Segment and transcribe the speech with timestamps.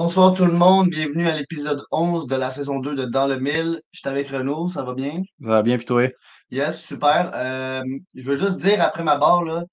[0.00, 3.40] Bonsoir tout le monde, bienvenue à l'épisode 11 de la saison 2 de Dans le
[3.40, 3.82] Mille.
[3.90, 5.22] Je suis avec Renaud, ça va bien?
[5.42, 6.06] Ça va bien, puis toi?
[6.52, 7.32] Yes, super.
[7.34, 7.82] Euh,
[8.14, 9.64] je veux juste dire après ma barre, là,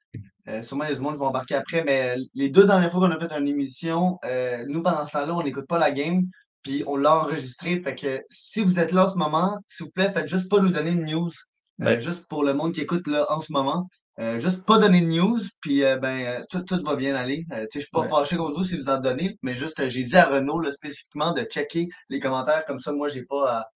[0.50, 2.92] euh, sûrement il y a du monde qui va embarquer après, mais les deux dernières
[2.92, 5.92] fois qu'on a fait une émission, euh, nous pendant ce temps-là, on n'écoute pas la
[5.92, 6.24] game,
[6.64, 7.80] puis on l'a enregistré.
[7.84, 10.60] Fait que si vous êtes là en ce moment, s'il vous plaît, faites juste pas
[10.60, 11.30] nous donner de news,
[11.78, 13.88] Ben, juste pour le monde qui écoute là en ce moment.
[14.20, 17.46] Euh, juste pas donner de news, puis euh, ben euh, tout, tout va bien aller.
[17.52, 18.10] Euh, je suis pas ouais.
[18.10, 21.34] fâché contre vous si vous en donnez, mais juste j'ai dit à Renaud là, spécifiquement
[21.34, 22.94] de checker les commentaires comme ça.
[22.94, 23.70] Moi, j'ai pas à,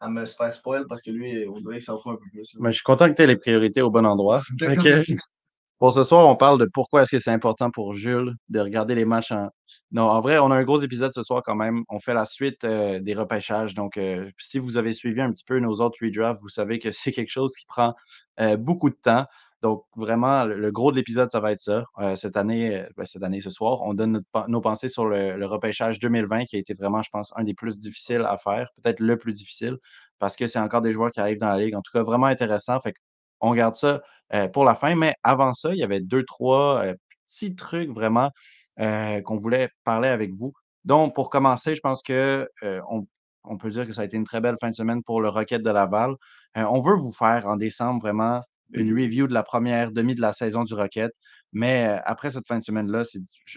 [0.00, 2.52] à me faire spoil parce que lui, on dirait qu'il s'en fout un peu plus.
[2.54, 2.60] là.
[2.60, 4.42] Ben, je suis content que tu aies les priorités au bon endroit.
[5.78, 8.94] Pour ce soir, on parle de pourquoi est-ce que c'est important pour Jules de regarder
[8.94, 9.50] les matchs en...
[9.92, 11.82] Non, en vrai, on a un gros épisode ce soir quand même.
[11.90, 13.74] On fait la suite euh, des repêchages.
[13.74, 16.90] Donc, euh, si vous avez suivi un petit peu nos autres redrafts, vous savez que
[16.92, 17.94] c'est quelque chose qui prend
[18.40, 19.26] euh, beaucoup de temps.
[19.62, 21.84] Donc, vraiment, le, gros de l'épisode, ça va être ça.
[21.98, 25.44] Euh, cette année, euh, ben, cette année, ce soir, on donne nos pensées sur le,
[25.46, 29.00] repêchage 2020 qui a été vraiment, je pense, un des plus difficiles à faire, peut-être
[29.00, 29.78] le plus difficile,
[30.18, 31.74] parce que c'est encore des joueurs qui arrivent dans la ligue.
[31.74, 32.80] En tout cas, vraiment intéressant.
[32.80, 32.94] Fait
[33.40, 34.02] on garde ça
[34.34, 34.94] euh, pour la fin.
[34.94, 36.84] Mais avant ça, il y avait deux, trois
[37.28, 38.30] petits trucs vraiment
[38.78, 40.52] qu'on voulait parler avec vous.
[40.84, 43.06] Donc, pour commencer, je pense que on,
[43.44, 45.28] on peut dire que ça a été une très belle fin de semaine pour le
[45.28, 46.14] Rocket de Laval.
[46.54, 50.32] On veut vous faire en décembre vraiment une review de la première demi de la
[50.32, 51.12] saison du Rocket.
[51.52, 53.02] Mais euh, après cette fin de semaine-là,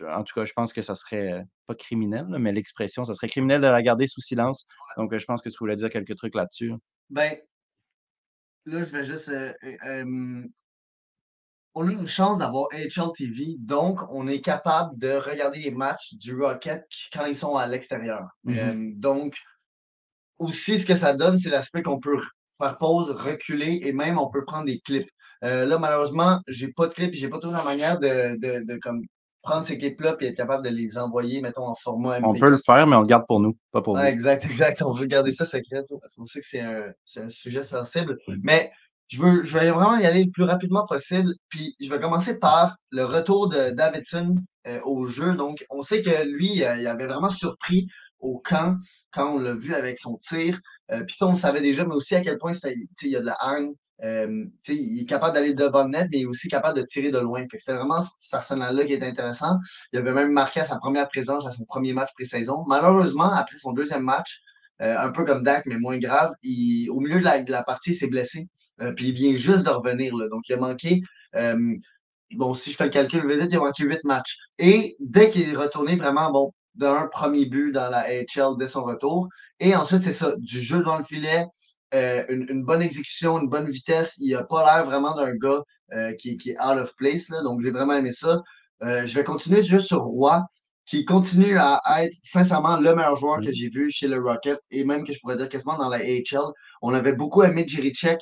[0.10, 3.30] en tout cas, je pense que ça serait euh, pas criminel, mais l'expression, ça serait
[3.30, 4.68] criminel de la garder sous silence.
[4.98, 6.74] Donc, je pense que tu voulais dire quelques trucs là-dessus.
[7.10, 7.38] Ben,
[8.66, 9.30] là, je vais juste.
[9.30, 9.54] euh,
[11.76, 16.14] on a une chance d'avoir HL TV, donc on est capable de regarder les matchs
[16.16, 18.28] du Rocket quand ils sont à l'extérieur.
[18.44, 18.58] Mhm.
[18.58, 19.38] Euh, donc,
[20.40, 22.20] aussi, ce que ça donne, c'est l'aspect qu'on peut
[22.62, 25.10] faire pause, reculer et même on peut prendre des clips.
[25.44, 28.78] Euh, là, malheureusement, j'ai pas de clips, j'ai pas toujours la manière de, de, de
[28.80, 29.02] comme
[29.42, 32.40] prendre ces clips-là et être capable de les envoyer, mettons, en format On MP4.
[32.40, 34.04] peut le faire, mais on le garde pour nous, pas pour vous.
[34.04, 34.82] exact, exact.
[34.82, 37.64] On veut garder ça secret, ça, parce qu'on sait que c'est un, c'est un sujet
[37.64, 38.18] sensible.
[38.44, 38.70] Mais
[39.08, 41.32] je veux, je vais vraiment y aller le plus rapidement possible.
[41.50, 44.36] Puis je vais commencer par le retour de Davidson
[44.68, 45.36] euh, au jeu.
[45.36, 47.88] Donc, on sait que lui, euh, il avait vraiment surpris
[48.20, 48.78] au camp
[49.12, 50.60] quand on l'a vu avec son tir.
[50.92, 53.20] Euh, puis ça, on le savait déjà, mais aussi à quel point il y a
[53.20, 53.74] de la hargne.
[54.02, 57.12] Euh, il est capable d'aller devant le net, mais il est aussi capable de tirer
[57.12, 57.46] de loin.
[57.52, 59.58] C'était vraiment cet arsenal-là qui était intéressant.
[59.92, 62.64] Il avait même marqué à sa première présence, à son premier match pré-saison.
[62.68, 64.40] Malheureusement, après son deuxième match,
[64.82, 67.96] euh, un peu comme Dak, mais moins grave, il, au milieu de la, partie, il
[67.96, 68.48] s'est blessé.
[68.96, 70.16] Puis il vient juste de revenir.
[70.16, 70.30] Là.
[70.30, 71.02] Donc, il a manqué,
[72.36, 74.38] bon, si je fais le calcul vite, il a manqué huit matchs.
[74.58, 78.84] Et dès qu'il est retourné, vraiment, bon, d'un premier but dans la AHL dès son
[78.84, 79.28] retour.
[79.60, 81.46] Et ensuite, c'est ça, du jeu dans le filet,
[81.94, 84.16] euh, une, une bonne exécution, une bonne vitesse.
[84.20, 85.62] Il n'a pas l'air vraiment d'un gars
[85.94, 87.30] euh, qui, qui est out of place.
[87.30, 87.42] Là.
[87.44, 88.42] Donc, j'ai vraiment aimé ça.
[88.84, 90.42] Euh, je vais continuer juste sur Roy,
[90.86, 93.54] qui continue à être sincèrement le meilleur joueur que Mm.
[93.54, 96.48] j'ai vu chez le Rocket et même que je pourrais dire quasiment dans la AHL.
[96.82, 98.20] On avait beaucoup aimé Jiricek,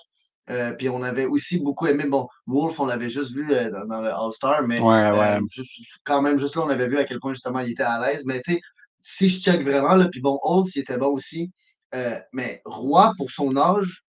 [0.49, 3.85] euh, puis on avait aussi beaucoup aimé, bon, Wolf, on l'avait juste vu euh, dans,
[3.85, 5.39] dans le All-Star, mais Ouais, euh, ouais.
[5.51, 7.99] juste- quand même, juste là, on avait vu à quel point justement il était à
[8.01, 8.23] l'aise.
[8.25, 8.61] Mais tu sais,
[9.01, 11.51] si je check vraiment, là, puis bon, Holtz, il était bon aussi.
[12.33, 14.03] Mais Roy, pour son âge,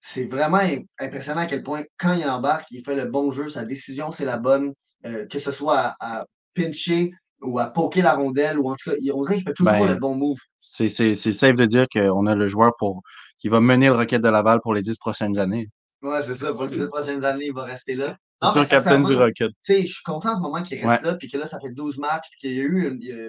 [0.00, 3.48] c'est vraiment im- impressionnant à quel point, quand il embarque, il fait le bon jeu,
[3.48, 4.72] sa décision, c'est la bonne,
[5.06, 7.10] euh, que ce soit à, à pincher
[7.40, 9.72] ou à poker la rondelle, ou en tout cas, il- on dirait qu'il fait toujours
[9.86, 10.38] le Ben, bon move.
[10.60, 13.02] c'est safe de dire qu'on a le joueur pour
[13.44, 15.68] qui va mener le Rocket de Laval pour les dix prochaines années.
[16.00, 18.16] Ouais, c'est ça, pour les deux prochaines années, il va rester là.
[18.42, 19.50] C'est sûr, capitaine du Rocket.
[19.50, 20.88] tu sais, je suis content en ce moment qu'il Ouais.
[20.92, 23.02] reste là, puis que là, ça fait 12 matchs, puis qu'il y a eu, une-
[23.02, 23.26] il y a,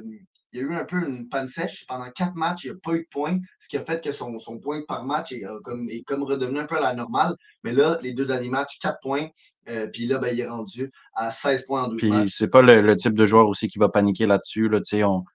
[0.54, 1.86] il y a eu un peu une panne sèche.
[1.86, 4.14] Pendant 4 matchs, il n'y a pas eu de points, ce qui a fait que
[4.14, 6.94] son, son point par match est, euh, comme, est comme redevenu un peu à la
[6.96, 7.36] normale.
[7.66, 9.28] Mais là, les deux derniers matchs, 4 points,
[9.68, 12.30] euh, puis là, ben, il est rendu à 16 points en 12 Puis matchs.
[12.30, 14.70] c'est pas le, le type de joueur aussi qui va paniquer là-dessus.
[14.70, 15.26] Là, tu sais, on...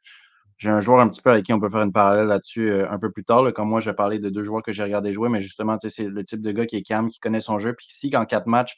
[0.60, 2.90] J'ai un joueur un petit peu avec qui on peut faire une parallèle là-dessus euh,
[2.90, 3.52] un peu plus tard.
[3.54, 6.24] Comme moi, je parler de deux joueurs que j'ai regardé jouer, mais justement, c'est le
[6.24, 7.74] type de gars qui est calme, qui connaît son jeu.
[7.74, 8.76] Puis si qu'en quatre matchs,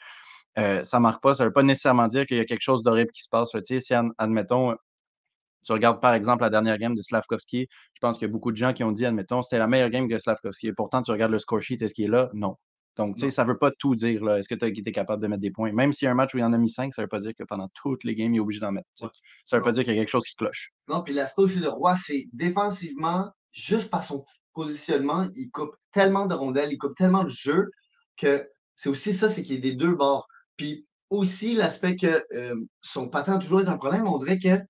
[0.58, 3.10] euh, ça marque pas, ça veut pas nécessairement dire qu'il y a quelque chose d'horrible
[3.12, 3.50] qui se passe.
[3.80, 4.76] si, ad- admettons,
[5.64, 8.52] tu regardes par exemple la dernière game de Slavkovski, je pense qu'il y a beaucoup
[8.52, 10.68] de gens qui ont dit, admettons, c'était la meilleure game que Slavkovski.
[10.68, 12.28] Et pourtant, tu regardes le score sheet, est-ce qu'il est là?
[12.34, 12.56] Non.
[12.96, 13.30] Donc, tu sais, Non.
[13.30, 14.22] ça ne veut pas tout dire.
[14.24, 14.38] là.
[14.38, 15.72] Est-ce que tu as été capable de mettre des points?
[15.72, 17.08] Même s'il y a un match où il en a mis cinq, ça ne veut
[17.08, 18.88] pas dire que pendant toutes les games, il est obligé d'en mettre.
[19.00, 19.08] Ouais.
[19.46, 20.72] Ça ne veut pas dire qu'il y a quelque chose qui cloche.
[20.88, 24.22] Non, puis l'aspect aussi de Roy, c'est défensivement, juste par son
[24.52, 27.70] positionnement, il coupe tellement de rondelles, il coupe tellement de jeux
[28.16, 28.46] que
[28.76, 30.26] c'est aussi ça, c'est qu'il est des deux bords.
[30.56, 34.60] Puis aussi l'aspect que euh, son patin a toujours été un problème, on dirait que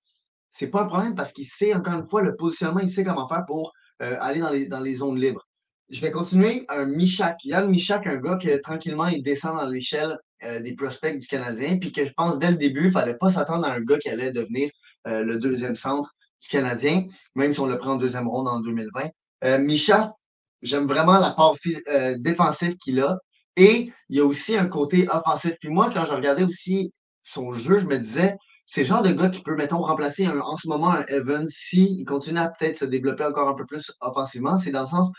[0.51, 3.27] c'est pas un problème parce qu'il sait, encore une fois, le positionnement, il sait comment
[3.27, 5.45] faire pour euh, aller dans les, dans les zones libres.
[5.89, 6.65] Je vais continuer.
[6.69, 7.43] Un Michak.
[7.43, 11.77] Yann Michak, un gars que tranquillement, il descend dans l'échelle euh, des prospects du Canadien.
[11.77, 13.97] Puis que je pense dès le début, il ne fallait pas s'attendre à un gars
[13.97, 14.69] qui allait devenir
[15.07, 16.09] euh, le deuxième centre
[16.41, 19.09] du Canadien, même si on le prend en deuxième ronde en 2020.
[19.43, 20.13] Euh, Micha,
[20.61, 21.55] j'aime vraiment la part
[21.89, 23.17] euh, défensive qu'il a.
[23.55, 25.55] Et il y a aussi un côté offensif.
[25.59, 26.91] Puis moi, quand je regardais aussi
[27.21, 30.57] son jeu, je me disais, c'est le genre de gars qui peut, mettons, remplacer en
[30.57, 34.57] ce moment un Evans s'il continue à peut-être se développer encore un peu plus offensivement.
[34.57, 35.11] C'est dans le sens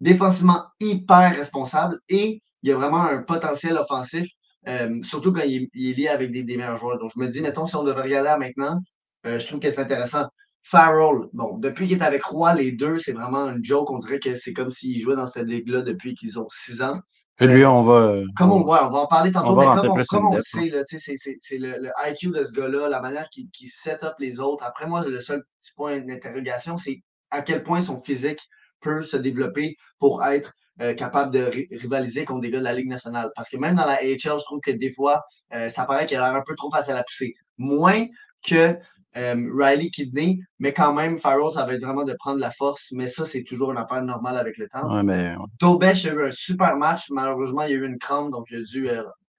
[0.00, 4.28] défensivement hyper responsable et il y a vraiment un potentiel offensif,
[4.68, 6.98] euh, surtout quand il, est lié avec des, meilleurs joueurs.
[6.98, 8.80] Donc je me dis, mettons, si on devait regarder maintenant,
[9.26, 10.26] euh, je trouve que c'est intéressant.
[10.62, 13.90] Farrell, bon, depuis qu'il est avec Roy, les deux, c'est vraiment un joke.
[13.90, 16.98] On dirait que c'est comme s'ils jouaient dans cette ligue-là depuis qu'ils ont six ans.
[17.38, 18.22] Et lui, on va.
[18.36, 20.72] Comme on, voit, on va en parler tantôt, mais comme on, comme on le sait,
[20.88, 24.64] c'est le, le, IQ de ce gars-là, la manière qu'il set up les autres.
[24.64, 28.40] Après, moi, le seul petit point d'interrogation, c'est à quel point son physique
[28.86, 32.88] peut se développer pour être euh, capable de rivaliser contre des gars de la Ligue
[32.88, 33.30] nationale.
[33.34, 35.22] Parce que même dans la AHL, je trouve que des fois,
[35.54, 37.34] euh, ça paraît qu'il a l'air un peu trop facile à pousser.
[37.58, 38.06] Moins
[38.46, 38.76] que
[39.16, 42.88] euh, Riley Kidney, mais quand même, Farrell, ça va être vraiment de prendre la force.
[42.92, 44.94] Mais ça, c'est toujours une affaire normale avec le temps.
[44.94, 45.34] Ouais, mais...
[45.60, 47.10] Dobesh a eu un super match.
[47.10, 48.88] Malheureusement, il y a eu une crampe, donc il a dû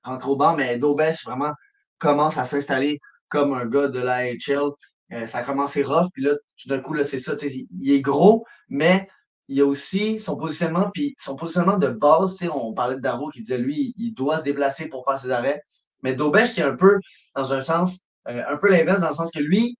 [0.03, 0.55] rentrer au banc.
[0.55, 1.51] Mais Dobesh, vraiment,
[1.99, 2.99] commence à s'installer
[3.29, 4.71] comme un gars de la HL.
[5.13, 7.33] Euh, ça a commencé rough, puis là, tout d'un coup, c'est ça.
[7.41, 9.07] Il est gros, mais
[9.47, 12.38] il y a aussi son positionnement, puis son positionnement de base.
[12.51, 15.61] On parlait de Darvo qui disait, lui, il doit se déplacer pour faire ses arrêts.
[16.03, 16.99] Mais Dobesh, c'est un peu,
[17.35, 19.77] dans un sens, euh, un peu l'inverse, dans le sens que lui,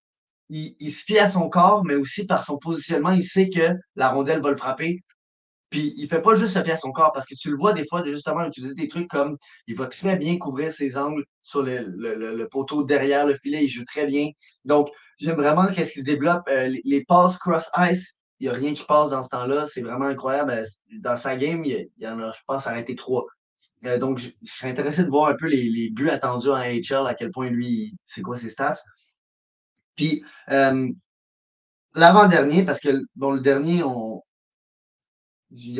[0.50, 4.10] il, se fie à son corps, mais aussi par son positionnement, il sait que la
[4.10, 5.02] rondelle va le frapper.
[5.70, 7.74] Puis il fait pas juste se fier à son corps, parce que tu le vois
[7.74, 9.36] des fois justement utiliser des trucs comme
[9.66, 13.84] il va très bien couvrir ses angles sur le, poteau derrière le filet, il joue
[13.84, 14.28] très bien.
[14.64, 14.88] Donc,
[15.18, 16.48] j'aime vraiment qu'est-ce qui se développe.
[16.48, 19.66] Euh, les, passes cross-ice, il n'y a rien qui passe dans ce temps-là.
[19.66, 20.50] C'est vraiment incroyable.
[20.52, 20.64] Euh,
[21.00, 23.26] dans sa game, il y, en a, je pense, arrêté trois.
[23.84, 27.14] Euh, donc, je, serais intéressé de voir un peu les, buts attendus en HL, à
[27.14, 28.80] quel point lui, c'est quoi ses stats.
[29.96, 30.88] Puis, euh,
[31.94, 34.22] l'avant-dernier, parce que, bon, le dernier, on.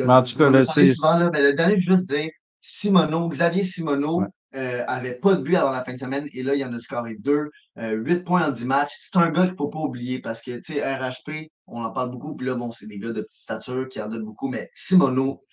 [0.07, 0.49] en tout cas.
[0.49, 2.29] Mais le dernier, je veux juste dire,
[2.59, 4.23] Simono, Xavier Simono,
[4.55, 6.73] euh, avait pas de but avant la fin de semaine et là, il y en
[6.73, 7.49] a scoré deux.
[7.77, 8.93] 8 points en 10 matchs.
[8.99, 11.91] C'est un gars qu'il ne faut pas oublier parce que, tu sais, RHP, on en
[11.91, 12.35] parle beaucoup.
[12.35, 14.49] Puis là, bon, c'est des gars de petite stature qui en donnent beaucoup.
[14.49, 15.43] Mais Simono,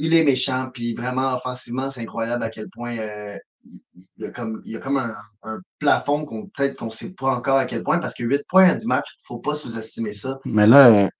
[0.00, 3.82] il est méchant, puis vraiment offensivement, c'est incroyable à quel point euh, il,
[4.16, 7.34] y a comme, il y a comme un, plafond qu'on peut-être qu'on ne sait pas
[7.34, 9.54] encore à quel point, parce que 8 points à 10 matchs, il ne faut pas
[9.54, 10.38] sous-estimer ça.
[10.46, 11.10] Mais là,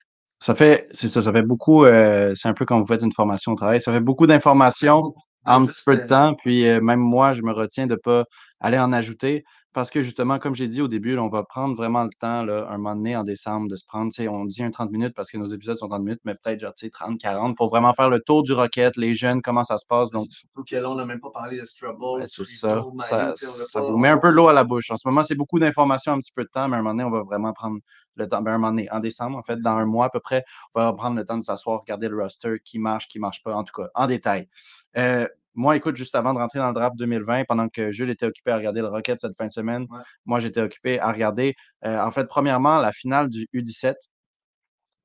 [0.41, 3.13] ça fait, c'est ça, ça fait beaucoup, euh, c'est un peu quand vous faites une
[3.13, 5.15] formation au travail, ça fait beaucoup d'informations en
[5.45, 8.25] un petit peu de temps, puis euh, même moi, je me retiens de ne pas
[8.61, 9.45] aller en ajouter.
[9.73, 12.67] Parce que justement, comme j'ai dit au début, on va prendre vraiment le temps, là,
[12.69, 15.39] un moment donné en décembre, de se prendre, on dit un 30 minutes parce que
[15.39, 18.43] nos épisodes sont 30 minutes, mais peut-être genre 30, 40 pour vraiment faire le tour
[18.43, 20.11] du Rocket, les jeunes, comment ça se passe.
[20.11, 22.25] Donc, surtout que là, on n'a même pas parlé de Strubble.
[22.27, 22.85] c'est ça.
[23.01, 24.91] ça, ça vous met un peu l'eau à la bouche.
[24.91, 26.95] En ce moment, c'est beaucoup d'informations, un petit peu de temps, mais à un moment
[26.95, 27.79] donné, on va vraiment prendre
[28.17, 28.43] le temps.
[28.43, 30.45] Ben, un moment donné, en décembre, en fait, dans un mois à peu près,
[30.75, 33.43] on va prendre le temps de s'asseoir, regarder le roster, qui marche, qui ne marche
[33.43, 34.49] pas, en tout cas, en détail.
[34.97, 38.27] Euh, moi, écoute, juste avant de rentrer dans le draft 2020, pendant que Jules était
[38.27, 39.87] occupé à regarder le Rocket cette fin de semaine,
[40.27, 41.55] moi, j'étais occupé à regarder,
[41.85, 43.95] euh, en fait, premièrement, la finale du U17.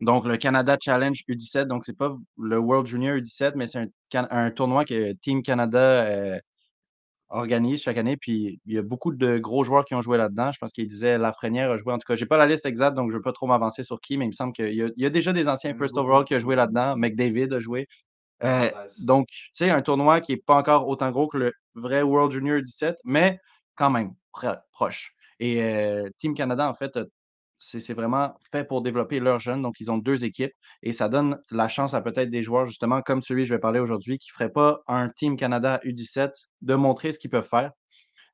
[0.02, 1.66] Donc, le Canada Challenge U17.
[1.66, 6.40] Donc, c'est pas le World Junior U17, mais c'est un, tournoi que Team Canada euh,
[7.30, 8.18] organise chaque année.
[8.18, 10.52] Puis, il y a beaucoup de gros joueurs qui ont joué là-dedans.
[10.52, 11.94] Je pense qu'il disait Lafrenière a joué.
[11.94, 13.48] En tout cas, je n'ai pas la liste exacte, donc je ne veux pas trop
[13.48, 15.98] m'avancer sur qui, mais il me semble qu'il y, y, a déjà des anciens First
[15.98, 16.96] Overall qui ont joué là-dedans.
[16.98, 17.88] McDavid a joué.
[18.44, 22.02] Euh, donc, tu sais, un tournoi qui n'est pas encore autant gros que le vrai
[22.02, 23.40] World Junior 17, mais
[23.76, 24.14] quand même
[24.72, 25.14] proche.
[25.40, 26.98] Et euh, Team Canada, en fait,
[27.60, 29.62] c'est vraiment fait pour développer leurs jeunes.
[29.62, 33.02] Donc, ils ont deux équipes et ça donne la chance à peut-être des joueurs, justement,
[33.02, 36.32] comme celui que je vais parler aujourd'hui, qui ne ferait pas un Team Canada U17
[36.62, 37.72] de montrer ce qu'ils peuvent faire.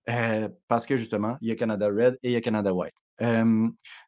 [0.10, 2.96] Euh, parce que justement, il y a Canada Red et il y a Canada White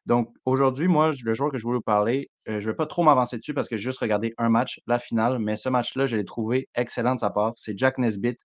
[0.06, 3.02] donc, aujourd'hui, moi, le joueur que je voulais vous parler, je ne vais pas trop
[3.02, 6.16] m'avancer dessus parce que j'ai juste regardé un match, la finale, mais ce match-là, je
[6.16, 7.52] l'ai trouvé excellent de sa part.
[7.56, 8.38] C'est Jack Nesbitt,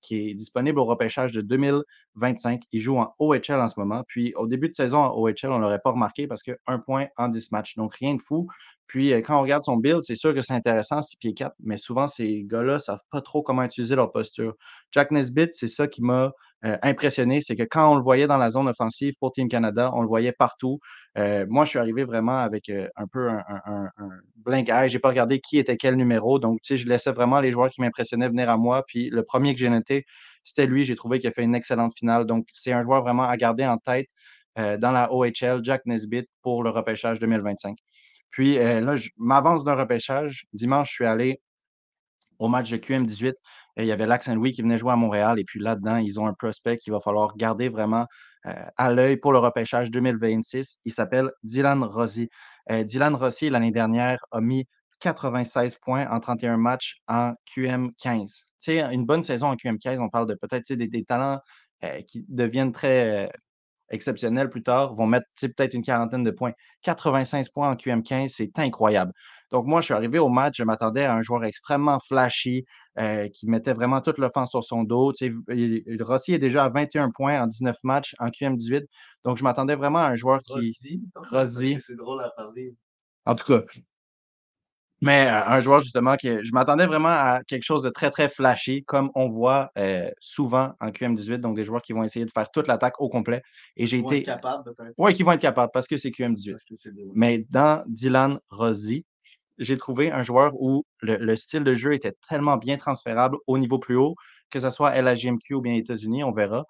[0.00, 2.62] qui est disponible au repêchage de 2025.
[2.72, 4.02] Il joue en OHL en ce moment.
[4.08, 6.78] Puis, au début de saison en OHL, on ne l'aurait pas remarqué parce que un
[6.78, 7.76] point en 10 matchs.
[7.76, 8.48] Donc, rien de fou.
[8.86, 11.76] Puis, quand on regarde son build, c'est sûr que c'est intéressant, 6 pieds 4, mais
[11.76, 14.54] souvent, ces gars-là ne savent pas trop comment utiliser leur posture.
[14.92, 16.32] Jack Nesbitt, c'est ça qui m'a
[16.64, 19.90] euh, impressionné, c'est que quand on le voyait dans la zone offensive pour Team Canada,
[19.94, 20.80] on le voyait partout.
[21.18, 23.90] Euh, moi, je suis arrivé vraiment avec euh, un peu un, un,
[24.52, 24.88] eye.
[24.88, 26.38] Je n'ai pas regardé qui était quel numéro.
[26.38, 28.84] Donc, tu sais, je laissais vraiment les joueurs qui m'impressionnaient venir à moi.
[28.86, 30.06] Puis le premier que j'ai noté,
[30.44, 30.84] c'était lui.
[30.84, 32.24] J'ai trouvé qu'il a fait une excellente finale.
[32.24, 34.08] Donc, c'est un joueur vraiment à garder en tête
[34.56, 37.76] dans la OHL, Jack Nesbitt, pour le repêchage 2025.
[38.36, 40.44] Puis là, je m'avance d'un repêchage.
[40.52, 41.40] Dimanche, je suis allé
[42.38, 43.32] au match de QM18
[43.78, 45.38] il y avait Lac Saint-Louis qui venait jouer à Montréal.
[45.38, 48.06] Et puis là-dedans, ils ont un prospect qu'il va falloir garder vraiment
[48.44, 50.78] à l'œil pour le repêchage 2026.
[50.84, 52.28] Il s'appelle Dylan Rossi.
[52.70, 54.66] Dylan Rossi, l'année dernière, a mis
[55.00, 58.42] 96 points en 31 matchs en QM15.
[58.58, 61.40] sais, une bonne saison en QM15, on parle de peut-être des, talents
[62.06, 63.30] qui deviennent très
[63.90, 66.52] exceptionnels plus tard, vont mettre peut-être une quarantaine de points.
[66.82, 69.12] 85 points en QM15, c'est incroyable.
[69.52, 72.64] Donc, moi, je suis arrivé au match, je m'attendais à un joueur extrêmement flashy,
[72.98, 75.12] euh, qui mettait vraiment toute l'offense sur son dos.
[76.00, 78.84] Rossi est déjà à 21 points en 19 matchs en QM18.
[79.24, 80.76] Donc, je m'attendais vraiment à un joueur qui.
[81.14, 81.78] Rossi?
[81.80, 82.74] C'est drôle à parler.
[83.24, 83.62] En tout cas,
[85.02, 88.28] mais euh, un joueur, justement, qui, je m'attendais vraiment à quelque chose de très, très
[88.28, 91.38] flashy, comme on voit euh, souvent en QM18.
[91.38, 93.42] Donc, des joueurs qui vont essayer de faire toute l'attaque au complet.
[93.76, 94.22] Et j'ai été.
[94.22, 94.94] capables, peut-être.
[94.96, 96.56] Oui, qui vont être capables parce que c'est QM18.
[97.14, 99.04] Mais dans Dylan Rossi,
[99.58, 103.78] j'ai trouvé un joueur où le, style de jeu était tellement bien transférable au niveau
[103.78, 104.14] plus haut,
[104.50, 106.64] que ce soit LHGMQ ou bien États-Unis, on verra.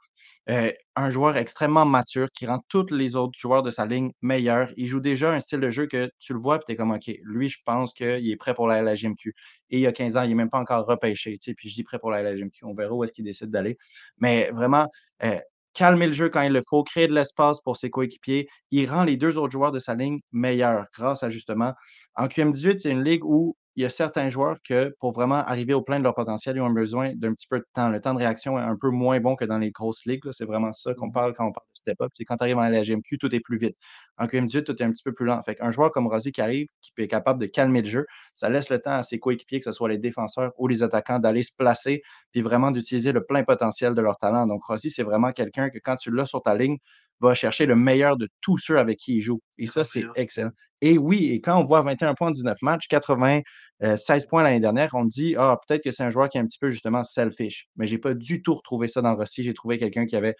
[0.48, 4.70] Euh, un joueur extrêmement mature qui rend tous les autres joueurs de sa ligne meilleurs.
[4.76, 6.92] Il joue déjà un style de jeu que tu le vois et tu es comme
[6.92, 9.34] OK, lui, je pense qu'il est prêt pour la LHGMQ.
[9.70, 11.38] Et il y a 15 ans, il n'est même pas encore repêché.
[11.56, 12.64] Puis je dis prêt pour la LHGMQ.
[12.64, 13.76] On verra où est-ce qu'il décide d'aller.
[14.18, 14.86] Mais vraiment,
[15.24, 15.38] euh,
[15.74, 18.48] calmer le jeu quand il le faut, créer de l'espace pour ses coéquipiers.
[18.70, 21.74] Il rend les deux autres joueurs de sa ligne meilleurs grâce à justement.
[22.14, 25.74] En QM18, c'est une ligue où il y a certains joueurs que pour vraiment arriver
[25.74, 27.90] au plein de leur potentiel, ils ont besoin d'un petit peu de temps.
[27.90, 30.22] Le temps de réaction est un peu moins bon que dans les grosses ligues.
[30.32, 32.10] C'est vraiment ça qu'on mmh parle quand on parle de step-up.
[32.26, 33.76] Quand tu arrives en LGMQ, tout est plus vite.
[34.18, 35.42] En QM18, tout est un petit peu plus lent.
[35.42, 38.48] Fait un joueur comme Rossi qui arrive, qui est capable de calmer le jeu, ça
[38.48, 41.42] laisse le temps à ses coéquipiers, que ce soit les défenseurs ou les attaquants, d'aller
[41.42, 42.02] se placer
[42.32, 44.46] puis vraiment d'utiliser le plein potentiel de leur talent.
[44.46, 46.78] Donc, Rossi, c'est vraiment quelqu'un que quand tu l'as sur ta ligne,
[47.20, 49.40] va chercher le meilleur de tous ceux avec qui il joue.
[49.58, 50.50] Et ça, c'est excellent.
[50.82, 53.42] Et oui, et quand on voit 21 points en 19 matchs, 96
[53.82, 53.96] euh,
[54.28, 56.58] points l'année dernière, on dit Ah, peut-être que c'est un joueur qui est un petit
[56.58, 57.68] peu justement selfish.
[57.76, 59.42] Mais je n'ai pas du tout retrouvé ça dans Rossi.
[59.42, 60.34] J'ai trouvé quelqu'un qui avait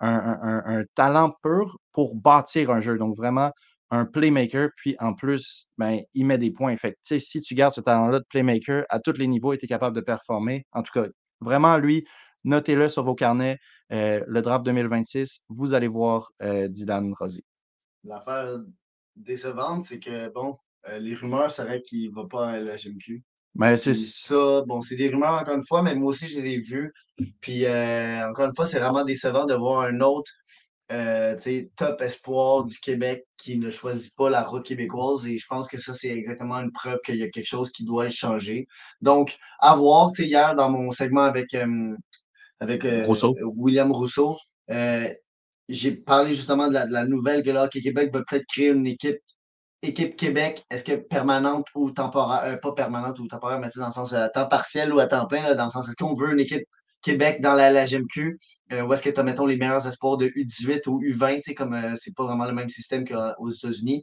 [0.00, 2.98] un, talent pur pour bâtir un jeu.
[2.98, 3.52] Donc vraiment
[3.90, 6.76] un playmaker, puis en plus, ben, il met des points.
[6.76, 9.94] Fait si tu gardes ce talent-là de playmaker à tous les niveaux, tu es capable
[9.94, 10.66] de performer.
[10.72, 11.06] En tout cas,
[11.40, 12.04] vraiment, lui,
[12.42, 13.58] notez-le sur vos carnets.
[13.92, 17.44] Euh, le draft 2026, vous allez voir euh, Dylan Rossi.
[18.02, 18.58] L'affaire
[19.14, 23.22] décevante, c'est que, bon, euh, les rumeurs seraient qu'il ne va pas à la GMQ.
[23.56, 24.62] Mais c'est ça.
[24.66, 26.92] Bon, c'est des rumeurs encore une fois, mais moi aussi, je les ai vues.
[27.40, 30.32] Puis, euh, encore une fois, c'est vraiment décevant de voir un autre
[30.92, 31.36] euh,
[31.76, 35.26] top espoir du Québec qui ne choisit pas la route québécoise.
[35.26, 37.84] Et je pense que ça, c'est exactement une preuve qu'il y a quelque chose qui
[37.84, 38.66] doit changer.
[39.00, 41.56] Donc, à voir, hier, dans mon segment avec,
[42.60, 42.86] avec
[43.56, 44.36] William Rousseau,
[45.68, 49.18] j'ai parlé justement de la, nouvelle que là, Québec va peut-être créer une équipe,
[49.84, 53.92] équipe Québec, est-ce que permanente ou temporaire, euh, pas permanente ou temporaire, mais dans le
[53.92, 56.40] sens à temps partiel ou à temps plein, dans le sens est-ce qu'on veut une
[56.40, 56.64] équipe
[57.02, 58.38] Québec dans la, la GMQ,
[58.72, 61.42] euh, ou est-ce que tu as, mettons, les meilleurs espoirs de U18 ou U20, tu
[61.42, 64.02] sais, comme euh, c'est pas vraiment le même système qu'aux États-Unis.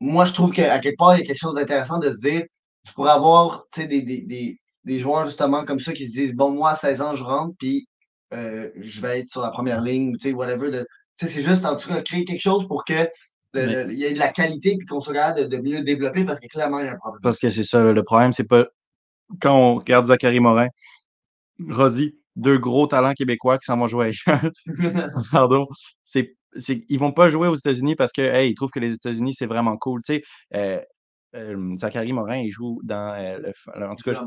[0.00, 2.42] Moi, je trouve qu'à quelque part, il y a quelque chose d'intéressant de se dire,
[2.86, 6.50] tu pourrais avoir, des, des, des, des joueurs justement comme ça qui se disent, bon,
[6.50, 7.86] moi, à 16 ans, je rentre, puis
[8.32, 10.84] euh, je vais être sur la première ligne, sais, whatever.
[11.16, 13.08] c'est juste en tout cas créer quelque chose pour que
[13.56, 16.46] il y ait de la qualité et qu'on soit capable de, mieux développer parce que
[16.46, 17.20] clairement, il y a un problème.
[17.22, 18.66] Parce que c'est ça, le problème, c'est pas
[19.40, 20.68] quand on regarde Zachary Morin,
[21.68, 24.50] Rosy, deux gros talents québécois qui s'en vont jouer ailleurs.
[25.32, 25.66] Pardon.
[26.04, 28.94] C'est, c'est, ils vont pas jouer aux États-Unis parce que hey, ils trouvent que les
[28.94, 30.00] États-Unis, c'est vraiment cool.
[30.02, 30.22] Tu sais,
[30.54, 30.80] euh,
[31.34, 33.52] euh, Zachary Morin, il joue dans le,
[33.86, 34.20] en tout cas.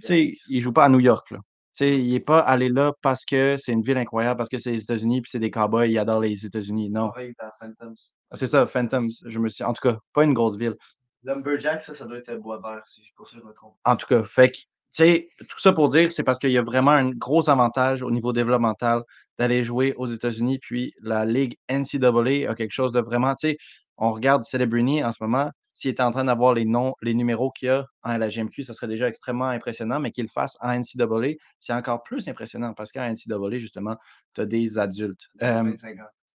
[0.00, 1.30] Sais, il joue pas à New York.
[1.30, 1.38] Là
[1.80, 4.82] il n'est pas allé là parce que c'est une ville incroyable, parce que c'est les
[4.82, 6.90] États-Unis, puis c'est des cowboys, il adore les États-Unis.
[6.90, 7.10] Non.
[7.38, 9.10] Ah, c'est ça, Phantoms.
[9.26, 9.64] Je me suis...
[9.64, 10.74] En tout cas, pas une grosse ville.
[11.22, 13.74] Lumberjack, ça, ça doit être bois vert, si je pour ça me trompe.
[13.84, 16.58] En tout cas, fait que, tu sais, tout ça pour dire, c'est parce qu'il y
[16.58, 19.02] a vraiment un gros avantage au niveau développemental
[19.38, 23.58] d'aller jouer aux États-Unis, puis la Ligue NCAA a quelque chose de vraiment, tu sais,
[23.98, 27.50] on regarde Celebrity en ce moment, s'il était en train d'avoir les noms, les numéros
[27.50, 30.56] qu'il y a en la GMQ, ça serait déjà extrêmement impressionnant, mais qu'il le fasse
[30.62, 33.96] en NCAA, c'est encore plus impressionnant parce qu'en NCAA, justement,
[34.34, 35.28] tu as des adultes.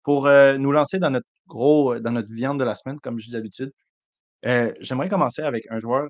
[0.04, 3.26] pour euh, nous lancer dans notre gros, dans notre viande de la semaine, comme je
[3.26, 3.72] dis d'habitude,
[4.46, 6.10] euh, j'aimerais commencer avec un joueur,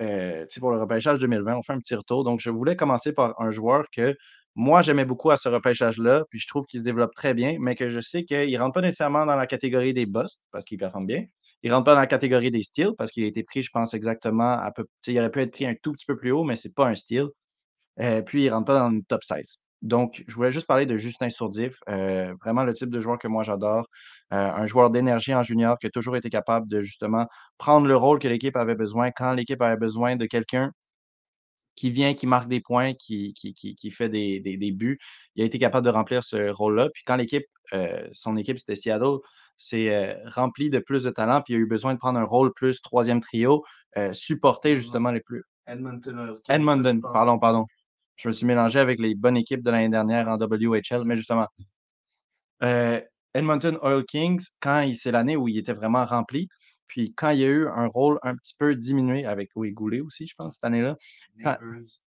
[0.00, 2.24] euh, pour le repêchage 2020, on fait un petit retour.
[2.24, 4.16] Donc, je voulais commencer par un joueur que
[4.54, 7.74] moi, j'aimais beaucoup à ce repêchage-là, puis je trouve qu'il se développe très bien, mais
[7.74, 10.78] que je sais qu'il ne rentre pas nécessairement dans la catégorie des boss parce qu'il
[10.78, 11.26] performe bien,
[11.62, 13.70] il ne rentre pas dans la catégorie des styles parce qu'il a été pris, je
[13.70, 14.84] pense, exactement à peu.
[15.06, 16.86] Il aurait pu être pris un tout petit peu plus haut, mais ce n'est pas
[16.86, 17.28] un style.
[18.00, 19.60] Euh, puis, il ne rentre pas dans le top 16.
[19.82, 23.28] Donc, je voulais juste parler de Justin Sourdif, euh, vraiment le type de joueur que
[23.28, 23.86] moi j'adore.
[24.32, 27.26] Euh, un joueur d'énergie en junior qui a toujours été capable de justement
[27.58, 30.72] prendre le rôle que l'équipe avait besoin quand l'équipe avait besoin de quelqu'un
[31.76, 33.34] qui vient, qui marque des points, qui,
[33.90, 34.98] fait des, des, buts.
[35.34, 36.88] Il a été capable de remplir ce rôle-là.
[36.92, 39.18] Puis quand l'équipe, euh, son équipe, c'était Seattle,
[39.56, 42.24] s'est euh, rempli de plus de talent, puis il a eu besoin de prendre un
[42.24, 43.64] rôle plus troisième trio,
[43.96, 45.44] euh, supporter justement les plus.
[45.66, 46.38] Edmonton.
[46.48, 47.66] Edmonton, pardon, pardon.
[48.16, 51.46] Je me suis mélangé avec les bonnes équipes de l'année dernière en WHL, mais justement.
[53.32, 56.48] Edmonton Oil Kings, quand c'est l'année où il était vraiment rempli,
[56.90, 60.00] puis quand il y a eu un rôle un petit peu diminué avec Louis Goulet
[60.00, 60.96] aussi, je pense, cette année-là,
[61.44, 61.56] quand,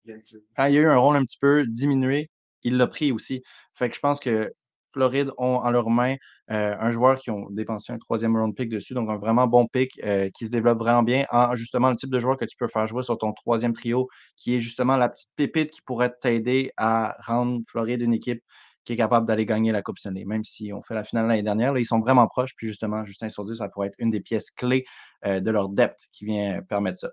[0.05, 2.31] il y a eu un rôle un petit peu diminué,
[2.63, 3.43] il l'a pris aussi.
[3.75, 4.53] Fait que je pense que
[4.91, 6.15] Floride ont en leur main
[6.47, 9.99] un joueur qui ont dépensé un troisième round pick dessus, donc un vraiment bon pick
[10.35, 12.87] qui se développe vraiment bien en justement le type de joueur que tu peux faire
[12.87, 17.15] jouer sur ton troisième trio, qui est justement la petite pépite qui pourrait t'aider à
[17.25, 18.41] rendre Floride une équipe
[18.85, 20.25] qui est capable d'aller gagner la Coupe Stanley.
[20.25, 22.55] Même si on fait la finale l'année dernière, ils sont vraiment proches.
[22.55, 24.85] Puis justement, Justin Sourdi, ça pourrait être une des pièces clés
[25.23, 27.09] de leur depth qui vient permettre ça.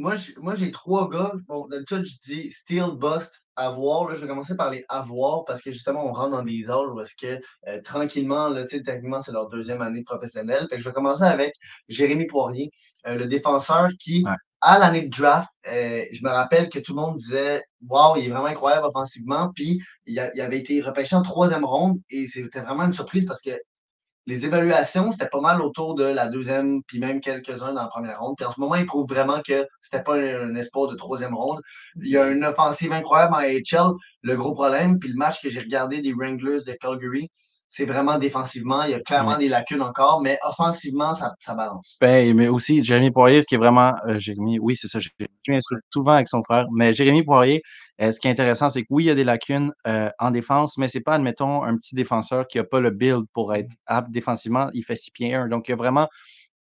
[0.00, 1.32] Moi, j'ai trois gars.
[1.46, 4.14] Bon, d'habitude, je dis Steel, Bust, avoir.
[4.14, 7.00] je vais commencer par les avoir parce que justement, on rentre dans des âges où
[7.00, 10.66] est-ce que euh, tranquillement, là, techniquement, c'est leur deuxième année professionnelle.
[10.70, 11.54] Fait que je vais commencer avec
[11.88, 12.70] Jérémy Poirier,
[13.06, 14.24] euh, le défenseur qui,
[14.62, 18.26] à l'année de draft, euh, je me rappelle que tout le monde disait Waouh, il
[18.26, 19.50] est vraiment incroyable offensivement.
[19.54, 23.42] Puis il, il avait été repêché en troisième ronde et c'était vraiment une surprise parce
[23.42, 23.50] que
[24.26, 28.20] les évaluations, c'était pas mal autour de la deuxième, puis même quelques-uns dans la première
[28.20, 28.34] ronde.
[28.36, 31.60] Puis en ce moment, il prouve vraiment que c'était pas un, espoir de troisième ronde.
[31.96, 33.92] Il y a une offensive incroyable en AHL.
[34.22, 37.30] Le gros problème, puis le match que j'ai regardé des Wranglers de Calgary,
[37.70, 38.82] c'est vraiment défensivement.
[38.82, 41.96] Il y a clairement des lacunes encore, mais offensivement, ça, balance.
[42.00, 43.94] Ben, mais aussi, Jérémy Poirier, ce qui est vraiment.
[44.06, 44.98] Euh, Jérémy, oui, c'est ça.
[44.98, 45.08] Je
[45.48, 46.66] m'insulte souvent avec son frère.
[46.72, 47.62] Mais Jérémy Poirier,
[48.02, 50.32] euh, ce qui est intéressant, c'est que oui, il y a des lacunes euh, en
[50.32, 53.68] défense, mais c'est pas, admettons, un petit défenseur qui n'a pas le build pour être
[53.68, 53.86] mm-hmm.
[53.86, 54.68] apte défensivement.
[54.74, 55.46] Il fait 6 pieds 1.
[55.46, 56.08] Donc, il y a vraiment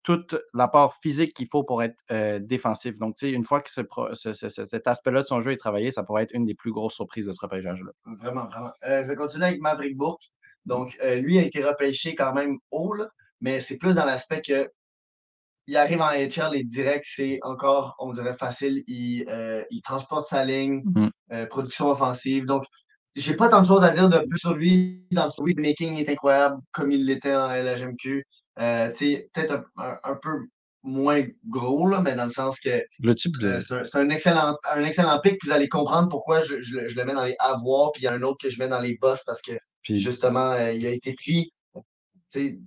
[0.02, 1.96] toute l'apport physique qu'il faut pour être
[2.38, 2.96] défensif.
[2.98, 6.22] Donc, tu sais, une fois que cet aspect-là de son jeu est travaillé, ça pourrait
[6.22, 7.90] être une des plus grosses surprises de ce repêchage-là.
[8.20, 8.70] Vraiment, vraiment.
[8.84, 10.30] je vais continuer avec Maverick Bourque.
[10.66, 12.94] Donc, euh, lui a été repêché quand même haut,
[13.40, 14.68] mais c'est plus dans l'aspect que
[15.68, 18.84] il arrive en HL et direct, c'est encore, on dirait, facile.
[18.86, 21.08] Il, euh, transporte sa ligne, mm.
[21.32, 22.46] euh, production offensive.
[22.46, 22.64] Donc,
[23.16, 25.04] j'ai pas tant de choses à dire de plus sur lui.
[25.10, 28.24] Dans le making est incroyable, comme il l'était en LHMQ.
[28.56, 30.46] Peut-être un, peu
[30.84, 35.18] moins gros, là, mais dans le sens que le type c'est un, excellent, un excellent
[35.20, 35.36] pic.
[35.44, 38.22] Vous allez comprendre pourquoi je, le mets dans les avoirs, puis il y a un
[38.22, 39.52] autre que je mets dans les boss parce que
[39.86, 41.52] puis justement, euh, il a été pris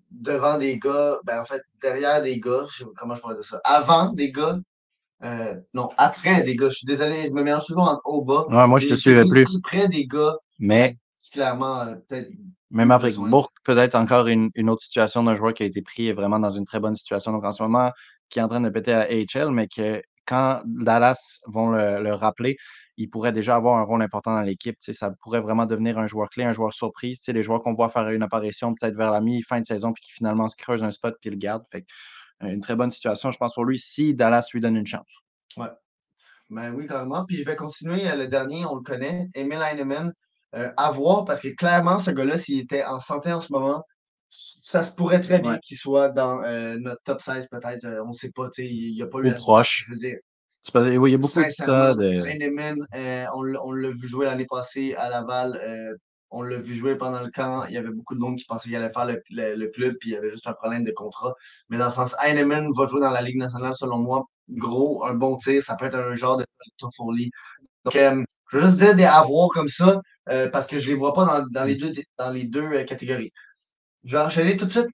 [0.10, 3.36] devant des gars, ben en fait, derrière des gars, je sais pas comment je pourrais
[3.36, 4.58] dire ça, avant des gars,
[5.26, 8.46] euh, non, après des gars, je suis désolé, je me mélange toujours en haut bas.
[8.48, 9.60] Ouais, moi, je te suivais plus.
[9.62, 10.98] Près des gars, mais
[11.34, 12.30] clairement, euh, peut-être.
[12.72, 16.14] Même avec Bourg, peut-être encore une, une, autre situation d'un joueur qui a été pris
[16.14, 17.34] vraiment dans une très bonne situation.
[17.34, 17.92] Donc en ce moment,
[18.30, 22.56] qui est en train de péter à AHL, mais que quand Dallas vont le rappeler,
[23.00, 24.76] il pourrait déjà avoir un rôle important dans l'équipe.
[24.82, 27.22] Ça pourrait vraiment devenir un joueur clé, un joueur surprise.
[27.28, 30.12] Les joueurs qu'on voit faire une apparition peut-être vers la mi-fin de saison, puis qui
[30.12, 31.64] finalement se creuse un spot, puis le garde.
[31.72, 31.86] Fait
[32.44, 35.08] euh, une très bonne situation, je pense, pour lui, si Dallas lui donne une chance.
[35.56, 35.70] Ouais.
[36.50, 37.26] Ben oui, carrément.
[37.26, 38.06] Puis je vais continuer.
[38.06, 40.12] Euh, le dernier, on le connaît, Emil Heinemann.
[40.56, 43.82] Euh, à voir, parce que clairement, ce gars-là, s'il était en santé en ce moment,
[44.28, 46.42] ça se pourrait très bien qu'il soit dans
[46.80, 47.86] notre top 16, peut-être.
[48.04, 48.50] on ne sait pas.
[48.58, 49.32] Il n'y a pas eu.
[49.32, 49.86] Ou proche.
[49.86, 50.18] Je veux dire,
[50.76, 51.94] oui, il y a beaucoup de ça.
[51.94, 52.04] De...
[52.96, 55.56] Euh, on, l'a vu jouer l'année passée à Laval.
[55.56, 55.96] Euh,
[56.32, 57.66] on l'a vu jouer pendant le camp.
[57.66, 60.14] Il y avait beaucoup de monde qui pensait qu'il allait faire le, club, puis il
[60.14, 61.34] y avait juste un problème de contrat.
[61.70, 64.26] Mais dans le sens, Heinemann va jouer dans la Ligue nationale, selon moi.
[64.50, 66.46] Gros, un bon tir, ça peut être un genre de
[66.78, 67.32] Toffoli.
[67.86, 70.02] Donc, euh, je veux juste dire des avoirs comme ça,
[70.52, 73.32] parce que je ne les vois pas dans, les deux, dans les deux catégories.
[74.04, 74.90] Je vais enchaîner tout de suite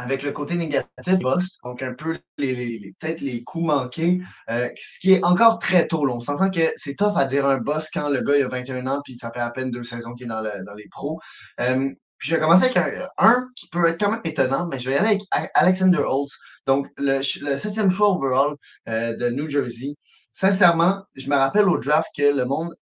[0.00, 4.98] avec le côté négatif boss, donc un peu les, peut-être les coups manqués, euh, ce
[4.98, 6.08] qui est encore très tôt.
[6.08, 8.86] On s'entend que c'est tough à dire un boss quand le gars il a 21
[8.86, 11.20] ans puis ça fait à peine deux saisons qu'il est dans, les pros.
[11.60, 12.78] Euh, puis je vais commencer avec
[13.18, 16.32] un, qui peut être quand même étonnant, mais je vais y aller avec Alexander Holtz,
[16.66, 18.54] donc le, septième choix overall
[18.88, 19.94] euh, de New Jersey.
[20.32, 22.74] Sincèrement, je me rappelle au draft que le monde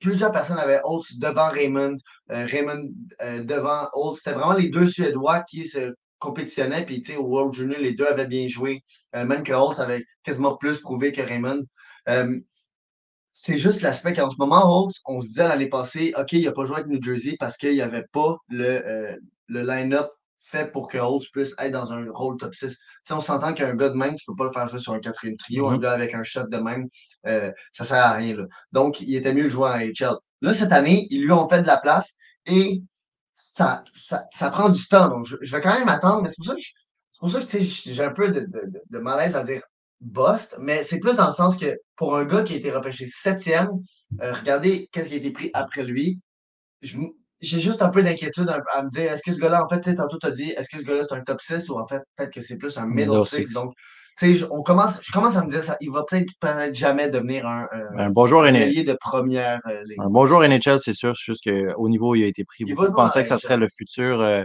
[0.00, 1.96] plusieurs personnes avaient Holtz devant Raymond,
[2.28, 2.88] Raymond
[3.20, 4.20] devant Holtz.
[4.22, 8.26] C'était vraiment les deux Suédois qui se compétitionnait, puis au World Junior, les deux avaient
[8.26, 8.84] bien joué.
[9.14, 11.64] Euh, même que Holtz avait quasiment plus prouvé que Raymond.
[12.08, 12.38] Euh,
[13.30, 16.52] c'est juste l'aspect qu'en ce moment, Holtz, on se disait l'année passée, OK, il n'a
[16.52, 20.72] pas joué avec New Jersey parce qu'il n'y avait pas le, euh, le line-up fait
[20.72, 22.78] pour que Holtz puisse être dans un rôle top 6.
[23.10, 25.00] on s'entend qu'un gars de même, tu ne peux pas le faire jouer sur un
[25.00, 26.88] quatrième trio, un gars avec un shot de même,
[27.24, 28.34] ça ne sert à rien.
[28.34, 28.44] Là.
[28.72, 30.16] Donc, il était mieux de jouer en HL.
[30.40, 32.82] Là, cette année, ils lui ont fait de la place et
[33.40, 35.08] ça, ça, ça, prend du temps.
[35.08, 36.60] Donc, je, vais quand même attendre, mais c'est pour ça que,
[37.20, 38.48] pour ça que j'ai un peu de,
[38.90, 39.62] de, malaise à dire
[40.00, 43.06] bust, mais c'est plus dans le sens que pour un gars qui a été repêché
[43.06, 43.70] septième,
[44.20, 46.18] euh, regardez qu'est-ce qui a été pris après lui.
[46.82, 50.18] J'ai juste un peu d'inquiétude à, me dire, est-ce que ce gars-là, en fait, tantôt,
[50.18, 52.32] tu as dit, est-ce que ce gars-là, c'est un top 6 ou en fait, peut-être
[52.32, 53.52] que c'est plus un middle 6.
[53.52, 53.72] Donc,
[54.18, 57.46] sais, on commence, je commence à me dire, ça, il va peut-être peut jamais devenir
[57.46, 60.00] un, un, bon joueur de première euh, ligne.
[60.00, 61.16] Un bon joueur NHL, c'est sûr.
[61.16, 63.68] C'est juste qu'au niveau où il a été pris, vous pensez que ça serait le
[63.68, 64.44] futur euh,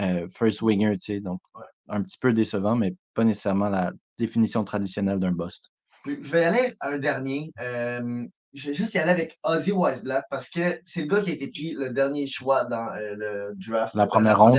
[0.00, 1.20] euh, first winger, tu sais.
[1.20, 1.40] Donc,
[1.88, 5.70] un petit peu décevant, mais pas nécessairement la définition traditionnelle d'un bust.
[6.06, 7.52] Je vais aller à un dernier.
[7.58, 11.34] je vais juste y aller avec Ozzy Weisblatt parce que c'est le gars qui a
[11.34, 13.94] été pris le dernier choix dans le draft.
[13.94, 14.58] La première, ronde.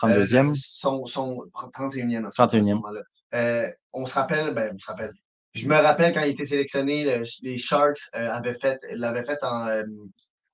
[0.00, 0.54] 32e.
[0.54, 2.30] son, son 31e.
[2.30, 2.80] 31e.
[3.32, 5.12] On se rappelle, ben, on se rappelle.
[5.54, 9.82] Je me rappelle quand il était sélectionné, les Sharks avaient fait, l'avaient fait en,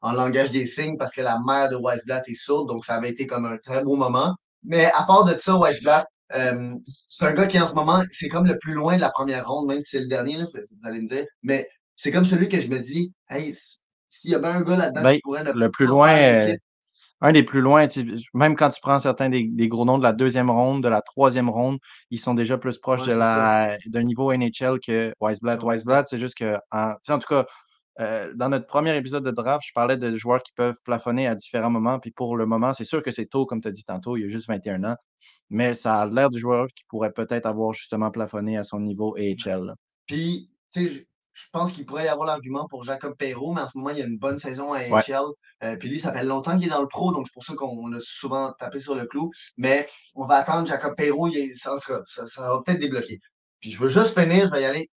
[0.00, 3.10] en langage des signes parce que la mère de Weisblatt est sourde, donc ça avait
[3.10, 4.34] été comme un très beau moment.
[4.64, 6.74] Mais à part de ça, Weisblatt, euh,
[7.06, 9.48] c'est un gars qui en ce moment, c'est comme le plus loin de la première
[9.48, 11.24] ronde, même si c'est le dernier, là, vous allez me dire.
[11.42, 13.52] Mais c'est comme celui que je me dis, hey,
[14.08, 16.56] s'il y a bien un gars là-dedans ben, qui pourrait le plus loin, euh,
[17.20, 17.86] un des plus loin,
[18.34, 21.50] même quand tu prends certains des, gros noms de la deuxième ronde, de la troisième
[21.50, 21.78] ronde,
[22.10, 25.62] ils sont déjà plus proches de la d'un niveau NHL que Weisblatt.
[25.62, 27.46] Weisblatt, c'est juste que, en, en tout cas,
[28.00, 31.34] euh, dans notre premier épisode de draft, je parlais de joueurs qui peuvent plafonner à
[31.34, 31.98] différents moments.
[31.98, 34.22] Puis pour le moment, c'est sûr que c'est tôt, comme tu as dit tantôt, il
[34.22, 34.96] y a juste 21 ans.
[35.50, 39.16] Mais ça a l'air du joueur qui pourrait peut-être avoir justement plafonné à son niveau
[39.16, 39.74] AHL.
[40.06, 43.68] Puis, tu sais, je pense qu'il pourrait y avoir l'argument pour Jacob Perrault, mais en
[43.68, 45.24] ce moment, il y a une bonne saison à AHL.
[45.62, 47.54] Euh, puis lui, ça fait longtemps qu'il est dans le pro, donc c'est pour ça
[47.54, 49.30] qu'on a souvent tapé sur le clou.
[49.56, 53.20] Mais on va attendre Jacob Perrault, ça, ça, va peut-être débloquer.
[53.60, 54.90] Puis je veux juste finir, je vais y aller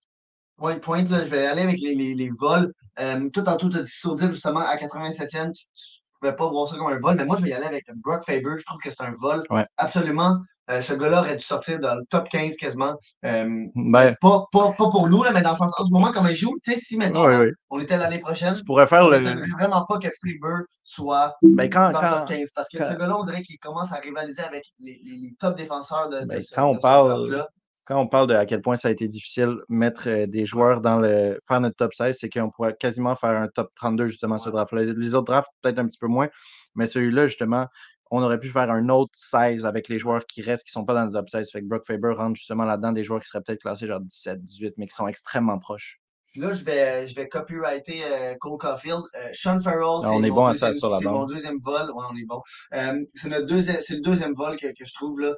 [0.57, 2.71] point, point là, je vais aller avec les, les, les vols.
[2.99, 6.67] Euh, tout en tout, tu as dit justement à 87e, tu ne pouvais pas voir
[6.67, 8.57] ça comme un vol, mais moi, je vais y aller avec Brock Faber.
[8.57, 9.43] Je trouve que c'est un vol.
[9.77, 10.39] Absolument.
[10.71, 12.95] Euh, ce gars-là aurait dû sortir dans le top 15 quasiment.
[13.25, 16.11] Euh, ben pas, pas, pas, pour nous, là, mais dans le sens, en ce moment,
[16.11, 17.27] comme il joue, tu sais, si maintenant
[17.69, 19.19] on était l'année prochaine, tu pourrais faire le.
[19.57, 22.51] vraiment pas que Faber soit ben, quand, dans le top 15.
[22.55, 26.09] Parce que ce gars-là, on dirait qu'il commence à rivaliser avec les, les, top défenseurs
[26.09, 27.45] de, ben, quand on parle
[27.85, 30.79] quand on parle de à quel point ça a été difficile mettre euh, des joueurs
[30.79, 34.37] dans le faire notre top 16, c'est qu'on pourrait quasiment faire un top 32 justement
[34.37, 34.83] ce draft-là.
[34.83, 36.29] Les autres drafts, peut-être un petit peu moins,
[36.75, 37.67] mais celui-là, justement,
[38.11, 40.85] on aurait pu faire un autre 16 avec les joueurs qui restent, qui ne sont
[40.85, 41.49] pas dans le top 16.
[41.49, 44.43] Fait que Brock Faber rentre justement là-dedans des joueurs qui seraient peut-être classés genre 17,
[44.43, 45.99] 18, mais qui sont extrêmement proches.
[46.35, 49.01] Là, je vais, je vais copyrighter euh, Cole Caulfield.
[49.15, 51.91] Euh, Sean Farrell, ah, c'est mon, bon mon, deuxième vol.
[51.91, 52.41] Ouais, on est bon.
[52.73, 55.35] Euh, c'est le deuxième vol que, que je trouve là.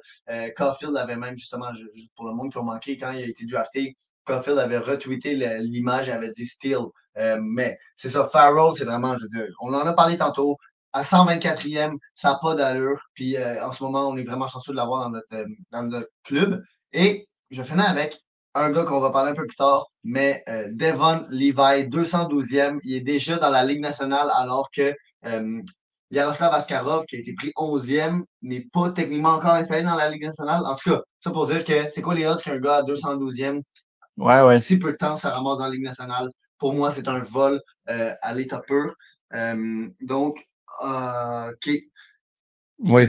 [0.56, 3.44] Caulfield avait même justement, juste pour le monde qui a manqué, quand il a été
[3.44, 6.78] drafté, Caulfield avait retweeté l'image et avait dit Steel.
[7.16, 10.56] Euh, mais c'est ça, Farrell, c'est vraiment, je veux dire, on en a parlé tantôt.
[10.94, 13.02] À 124e, ça n'a pas d'allure.
[13.14, 16.62] Puis en ce moment, on est vraiment chanceux de l'avoir dans notre, dans notre club.
[16.92, 20.68] Et je finis avec un gars qu'on va parler un peu plus tard, mais euh,
[20.70, 24.94] Devon Levi, 212e, il est déjà dans la Ligue nationale alors que
[25.26, 25.62] euh,
[26.10, 30.24] Yaroslav Askarov, qui a été pris 11e, n'est pas techniquement encore installé dans la Ligue
[30.24, 30.62] nationale.
[30.64, 33.60] En tout cas, ça pour dire que c'est quoi les odds qu'un gars à 212e,
[34.18, 34.60] ouais, ouais.
[34.60, 36.28] si peu de temps, ça ramasse dans la Ligue nationale?
[36.58, 38.94] Pour moi, c'est un vol euh, à l'état pur.
[40.00, 40.46] donc,
[40.80, 41.70] OK.
[42.78, 43.06] Oui.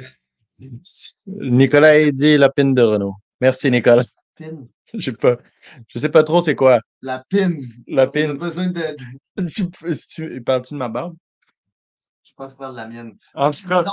[1.28, 3.15] Nicolas a dit la pine de Renault.
[3.41, 4.06] Merci, Nicolas.
[4.36, 4.67] Pin?
[4.93, 5.38] Je sais pas.
[5.88, 6.80] Je sais pas trop c'est quoi.
[7.01, 7.67] La pine.
[7.88, 8.32] La pine.
[8.32, 8.82] On a besoin de.
[9.47, 11.15] tu, parles-tu de ma barbe?
[12.23, 13.17] Je pense pas de la mienne.
[13.34, 13.84] En tout cas.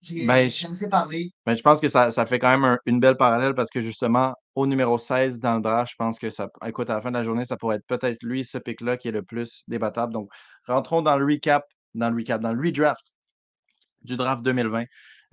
[0.00, 1.30] j'ai ben, je, parler.
[1.44, 4.34] Ben, je pense que ça, ça fait quand même une belle parallèle parce que justement,
[4.54, 6.48] au numéro 16 dans le draft, je pense que ça.
[6.66, 9.08] Écoute, à la fin de la journée, ça pourrait être peut-être lui, ce pic-là, qui
[9.08, 10.12] est le plus débattable.
[10.12, 10.30] Donc,
[10.66, 13.04] rentrons dans le recap, dans le recap, dans le redraft
[14.04, 14.84] du draft 2020,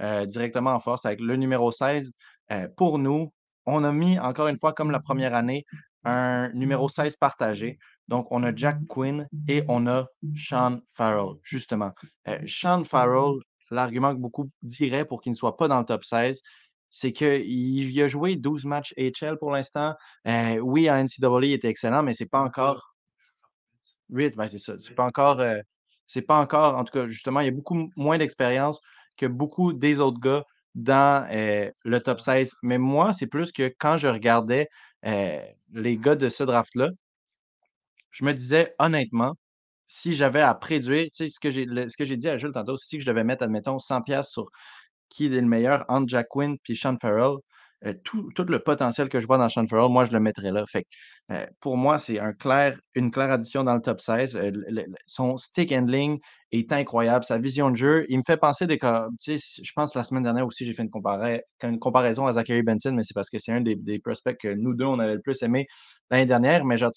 [0.01, 2.11] euh, directement en force avec le numéro 16.
[2.51, 3.33] Euh, pour nous,
[3.65, 5.65] on a mis, encore une fois, comme la première année,
[6.03, 7.77] un numéro 16 partagé.
[8.07, 11.91] Donc, on a Jack Quinn et on a Sean Farrell, justement.
[12.27, 16.03] Euh, Sean Farrell, l'argument que beaucoup diraient pour qu'il ne soit pas dans le top
[16.03, 16.41] 16,
[16.89, 19.93] c'est qu'il a joué 12 matchs HL pour l'instant.
[20.25, 22.95] Oui, à NCAA, il était excellent, mais c'est pas encore.
[24.09, 24.73] 8, ben c'est ça.
[24.79, 25.39] C'est pas encore.
[26.09, 26.75] C'est pas encore.
[26.75, 28.81] En tout cas, justement, il y a beaucoup moins d'expérience
[29.15, 30.43] que beaucoup des autres gars
[30.75, 32.55] dans le top 16.
[32.63, 34.67] Mais moi, c'est plus que quand je regardais
[35.03, 36.89] les gars de ce draft-là,
[38.11, 39.35] je me disais honnêtement,
[39.85, 43.05] si j'avais à préduire, tu sais, ce que j'ai, dit à Jules tantôt, si je
[43.05, 44.45] devais mettre, admettons, 100$ sur
[45.09, 47.37] qui est le meilleur entre Jack Quinn et Sean Farrell,
[48.03, 50.63] tout, le potentiel que je vois dans Sean Farrell, moi, je le mettrais là.
[50.67, 50.85] Fait
[51.31, 52.19] Euh, pour moi, c'est
[52.95, 54.35] une claire addition dans le top 16.
[54.35, 54.51] Euh,
[55.05, 56.19] son stick handling
[56.51, 57.23] est incroyable.
[57.23, 60.65] Sa vision de jeu, il me fait penser des Je pense la semaine dernière aussi,
[60.65, 64.37] j'ai fait une, comparaison à Zachary Benson, mais c'est parce que c'est un des, prospects
[64.39, 65.67] que nous deux, on avait le plus aimé
[66.09, 66.65] l'année dernière.
[66.65, 66.91] Mais genre,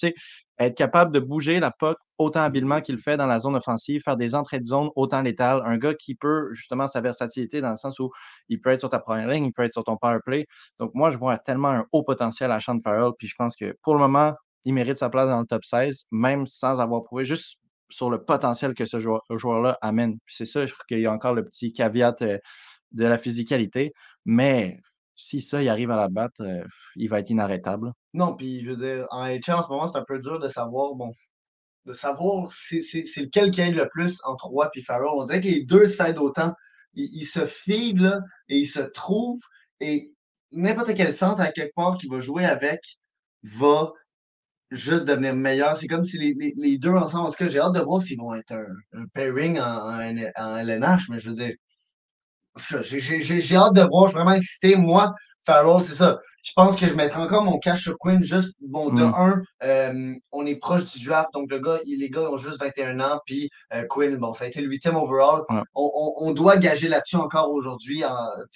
[0.59, 4.17] être capable de bouger la POC autant habilement qu'il fait dans la zone offensive, faire
[4.17, 5.61] des entrées de zone autant létales.
[5.65, 8.11] Un gars qui peut justement sa versatilité dans le sens où
[8.49, 10.47] il peut être sur ta première ligne, il peut être sur ton power play.
[10.79, 13.13] Donc, moi, je vois tellement un haut potentiel à Sean Farrell.
[13.19, 14.22] Puis je pense que pour le moment,
[14.65, 17.59] il mérite sa place dans le top 16, même sans avoir prouvé, juste
[17.91, 20.19] sur le potentiel que ce joueur-là amène.
[20.25, 22.39] Puis c'est trouve qu'il y a encore le petit caveat euh,
[22.93, 23.93] de la physicalité.
[24.25, 24.81] Mais
[25.15, 26.65] si ça, il arrive à la battre, euh,
[26.97, 27.93] il va être inarrêtable.
[28.15, 30.49] Non, puis je veux dire, en HL en ce moment, c'est un peu dur de
[30.49, 31.13] savoir, bon,
[31.87, 35.09] de savoir c'est lequel qui aide le plus entre Roy et Farrell.
[35.15, 36.55] On dirait que les deux s'aident autant.
[36.95, 39.43] Ils, se filent et ils se trouvent.
[39.81, 40.13] Et
[40.53, 42.81] n'importe quel centre à quelque part qui va jouer avec
[43.43, 43.93] va
[44.73, 45.77] juste devenir meilleur.
[45.77, 48.19] C'est comme si les, les, deux ensemble, en tout cas, j'ai hâte de voir s'ils
[48.19, 50.01] vont être un, pairing en,
[50.37, 51.55] en, LNH, mais je veux dire,
[52.83, 54.77] j'ai hâte de voir, je suis vraiment excité.
[54.77, 55.13] Moi,
[55.45, 56.19] Farrell, c'est ça.
[56.43, 58.23] Je pense que je mettrai encore mon cash sur Quinn.
[58.23, 59.15] Juste, bon, de mm.
[59.15, 61.33] un, euh, on est proche du draft.
[61.33, 63.21] Donc, le gars, les gars ont juste 21 ans.
[63.27, 65.43] Puis, euh, Quinn, bon, ça a été le huitième overall.
[65.75, 68.03] On, on, doit gager là-dessus encore aujourd'hui.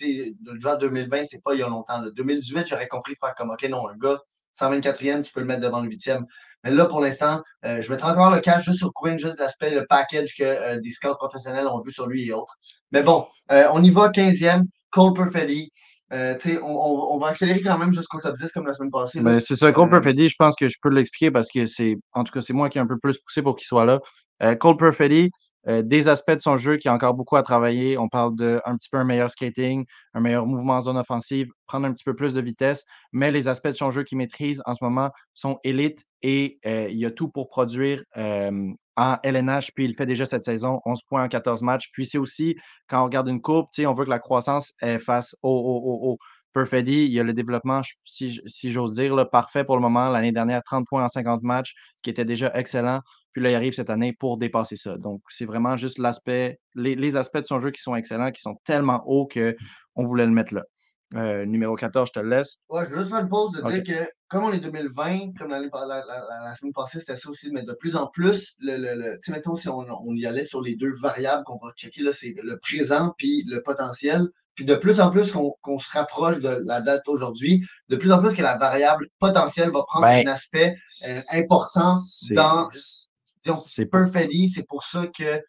[0.01, 2.01] Le draft 2020, c'est pas il y a longtemps.
[2.01, 4.19] Le 2018, j'aurais compris de faire comme, OK, non, un gars,
[4.61, 6.25] 124e, tu peux le mettre devant le 8e.
[6.65, 9.71] Mais là, pour l'instant, euh, je mettrai encore le cash juste sur Quinn, juste l'aspect,
[9.71, 12.57] le package que euh, des scouts professionnels ont vu sur lui et autres.
[12.91, 15.71] Mais bon, euh, on y va 15e, Cole Perfetti.
[16.11, 19.21] On, on, va accélérer quand même jusqu'au top 10 comme la semaine passée.
[19.21, 22.25] Ben, c'est ça, Cole Perfetti, je pense que je peux l'expliquer parce que c'est, en
[22.25, 24.01] tout cas, c'est moi qui ai un peu plus poussé pour qu'il soit là.
[24.57, 25.31] Cole Perfetti,
[25.69, 27.99] euh, des aspects de son jeu qui a encore beaucoup à travailler.
[27.99, 31.87] On parle d'un petit peu un meilleur skating, un meilleur mouvement en zone offensive, prendre
[31.87, 34.75] un petit peu plus de vitesse, mais les aspects de son jeu qu'il maîtrise en
[34.75, 38.03] ce moment sont élites et euh, il y a tout pour produire
[38.97, 41.91] en LNH, puis il fait déjà cette saison, 11 points en 14 matchs.
[41.93, 42.57] Puis c'est aussi,
[42.89, 46.19] quand on regarde une courbe, on veut que la croissance est face au, au, au,
[46.57, 50.09] Perfetti, il y a le développement, si, j'ose dire, parfait pour le moment.
[50.09, 53.03] L'année dernière, 30 points en 50 matchs, ce qui était déjà excellent.
[53.33, 54.97] Puis là, il arrive cette année pour dépasser ça.
[54.97, 58.59] Donc, c'est vraiment juste l'aspect, les, aspects de son jeu qui sont excellents, qui sont
[58.65, 60.65] tellement hauts qu'on voulait le mettre là.
[61.15, 62.59] Euh, numéro 14, je te le laisse.
[62.69, 65.51] Ouais, je veux juste faire une pause de dire que, comme on est 2020, comme
[65.51, 69.33] la, semaine passée, c'était ça aussi, mais de plus en plus, le, le, tu sais,
[69.33, 72.59] mettons, si on, y allait sur les deux variables qu'on va checker, là, c'est le
[72.59, 74.27] présent puis le potentiel.
[74.57, 78.21] Puis de plus en plus qu'on se rapproche de la date aujourd'hui, de plus en
[78.21, 80.75] plus que la variable potentielle va prendre ben, un aspect
[81.07, 81.95] euh, important
[82.31, 82.67] dans
[83.59, 84.49] c'est Perfetti.
[84.49, 85.41] C'est pour ça que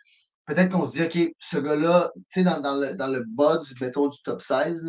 [0.45, 3.59] peut-être qu'on se dit, OK, ce gars-là, tu sais, dans, dans, le, dans le bas
[3.59, 4.85] du, mettons, du top 16,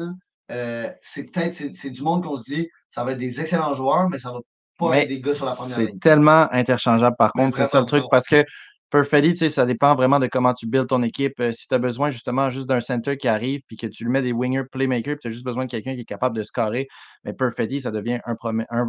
[0.50, 4.08] euh, c'est peut-être c'est du monde qu'on se dit, ça va être des excellents joueurs,
[4.08, 4.40] mais ça va
[4.78, 5.88] pas être des gars sur la première ligne.
[5.92, 8.44] C'est tellement interchangeable, par contre, c'est ça le truc, parce que
[8.90, 11.38] Perfetti, tu sais, ça dépend vraiment de comment tu builds ton équipe.
[11.40, 14.11] Euh, si tu as besoin justement juste d'un center qui arrive, puis que tu lui
[14.11, 16.42] mets des wingers playmakers, puis tu as juste besoin de quelqu'un qui est capable de
[16.42, 16.88] scorer,
[17.22, 18.37] mais Perfetti, ça devient un,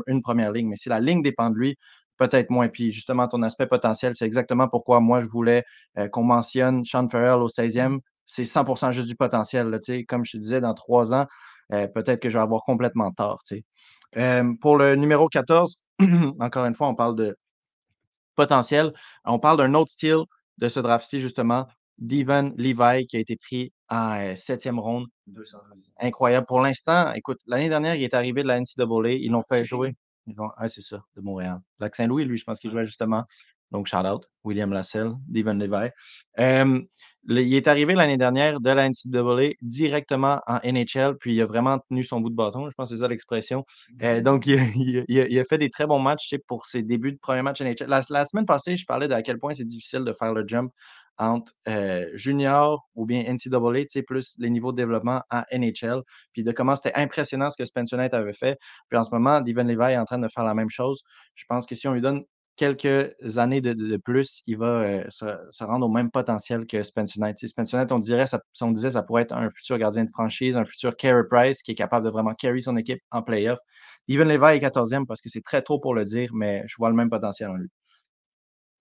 [0.08, 0.70] une première ligne.
[0.70, 1.78] Mais si la ligne dépend de lui,
[2.20, 2.68] peut-être moins.
[2.70, 5.64] Puis justement, ton aspect potentiel, c'est exactement pourquoi moi, je voulais
[5.98, 8.00] euh, qu'on mentionne Sean Farrell au 16e.
[8.26, 9.70] C'est 100% juste du potentiel.
[9.70, 11.26] Là, comme je te disais, dans trois ans,
[11.74, 13.42] euh, peut-être que je vais avoir complètement tort.
[14.18, 15.82] Euh, pour le numéro 14,
[16.40, 17.38] encore une fois, on parle de
[18.36, 18.94] potentiel.
[19.26, 20.24] On parle d'un autre style
[20.58, 25.08] de ce draft-ci, justement, Devon Levi, qui a été pris en septième ronde.
[26.00, 26.46] Incroyable.
[26.48, 29.12] Pour l'instant, écoute, l'année dernière, il est arrivé de la NCAA.
[29.12, 29.96] Ils l'ont fait jouer
[30.58, 31.60] ah, c'est ça, de Montréal.
[31.80, 33.24] Lac Saint-Louis, lui, je pense qu'il jouait justement.
[33.72, 35.90] Donc, shout out, William Lasselle, Devon Levi.
[37.28, 41.80] Il est arrivé l'année dernière de la NCAA directement en NHL, puis il a vraiment
[41.90, 43.66] tenu son bout de bâton, je pense que c'est ça l'expression.
[44.04, 47.62] Euh, donc, il, a, fait des très bons matchs pour ses débuts de premier match
[47.62, 47.88] NHL.
[47.88, 50.48] La, la, semaine passée, je parlais de à quel point c'est difficile de faire le
[50.48, 50.72] jump
[51.20, 56.02] entre euh, junior ou bien NCAA, plus les niveaux de développement en NHL,
[56.32, 58.58] puis de comment c'était impressionnant ce que Spencer Knight avait fait.
[58.90, 61.04] Puis en ce moment, Devin Levi est en train de faire la même chose.
[61.36, 62.24] Je pense que si on lui donne
[62.60, 67.48] quelques années de, plus, il va euh, se, rendre au même potentiel que Spencer Knight.
[67.48, 70.58] Spencer Knight, on, dirait, ça, on disait ça pourrait être un futur gardien de franchise,
[70.58, 73.60] un futur carry price qui est capable de vraiment carry son équipe en playoff.
[74.10, 76.90] Devin Levi est 14e parce que c'est très tôt pour le dire, mais je vois
[76.90, 77.70] le même potentiel en lui.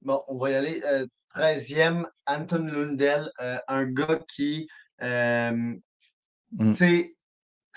[0.02, 0.82] Bon, on va y aller.
[0.84, 4.66] Euh, 13e, Anton Lundell, euh, un gars qui,
[5.02, 5.76] euh,
[6.50, 6.72] mm.
[6.74, 7.14] c'est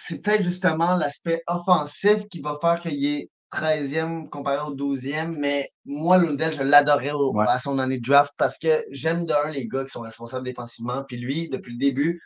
[0.09, 6.17] peut-être justement l'aspect offensif qui va faire qu'il est 13e comparé au 12e, mais moi,
[6.17, 7.11] Lundell, je l'adorais
[7.47, 11.03] à son année de draft parce que j'aime d'un les gars qui sont responsables défensivement.
[11.03, 12.21] Puis lui, depuis le début,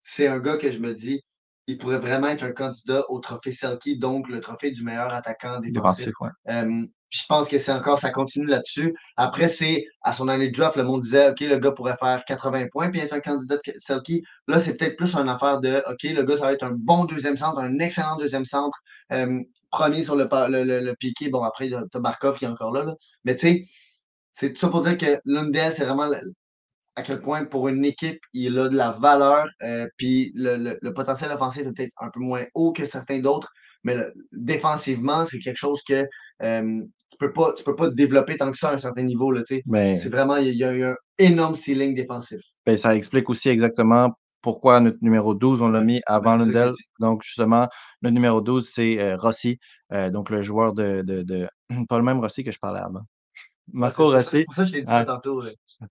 [0.00, 1.24] c'est un gars que je me dis,
[1.66, 5.60] il pourrait vraiment être un candidat au trophée Selkie, donc le trophée du meilleur attaquant
[5.60, 6.06] défensif.
[6.06, 6.30] Défensif, ouais.
[6.48, 8.94] Euh, je pense que c'est encore, ça continue là-dessus.
[9.16, 12.24] Après, c'est à son année de draft, le monde disait, OK, le gars pourrait faire
[12.26, 14.22] 80 points puis être un candidat de Selkie.
[14.48, 17.04] Là, c'est peut-être plus une affaire de, OK, le gars, ça va être un bon
[17.04, 18.78] deuxième centre, un excellent deuxième centre.
[19.12, 21.28] Euh, premier sur le, le, le, piqué.
[21.28, 22.82] Bon, après, t'as Markov qui est encore là.
[22.82, 22.94] là.
[23.24, 23.64] Mais tu sais,
[24.32, 26.10] c'est tout ça pour dire que Lundell, c'est vraiment
[26.96, 29.46] à quel point pour une équipe, il a de la valeur.
[29.62, 33.52] Euh, puis le, le, potentiel offensif est peut-être un peu moins haut que certains d'autres,
[33.84, 33.96] mais
[34.32, 36.06] défensivement, c'est quelque chose que
[36.42, 39.30] euh, tu peux pas, tu peux pas développer tant que ça à un certain niveau.
[39.30, 42.40] Là, mais, c'est vraiment, il y, a, un énorme ceiling défensif.
[42.64, 46.72] Ben, ça explique aussi exactement pourquoi notre numéro 12, on l'a mis avant Lundell.
[47.00, 47.68] Donc, justement,
[48.00, 49.58] le numéro 12, c'est euh, Rossi,
[50.12, 51.48] donc le joueur de, de, de,
[51.88, 53.02] Pas le même Rossi que je parlais avant.
[53.72, 54.28] Marco Rossi.
[54.28, 55.42] C'est pour ça que je t'ai dit ça tantôt.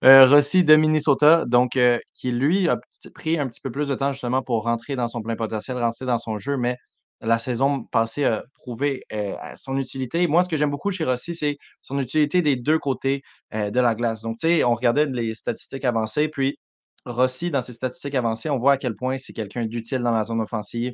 [0.04, 2.76] Euh, Rossi de Minnesota, donc euh, qui lui a
[3.14, 6.06] pris un petit peu plus de temps justement pour rentrer dans son plein potentiel, rentrer
[6.06, 6.76] dans son jeu, mais
[7.20, 10.26] la saison passée a prouvé euh, son utilité.
[10.26, 13.94] Moi, ce que j'aime beaucoup chez Rossi, c'est son utilité des deux côtés de la
[13.94, 14.22] glace.
[14.22, 16.58] Donc, tu sais, on regardait les statistiques avancées, puis
[17.06, 20.24] Rossi, dans ses statistiques avancées, on voit à quel point c'est quelqu'un d'utile dans la
[20.24, 20.92] zone offensive,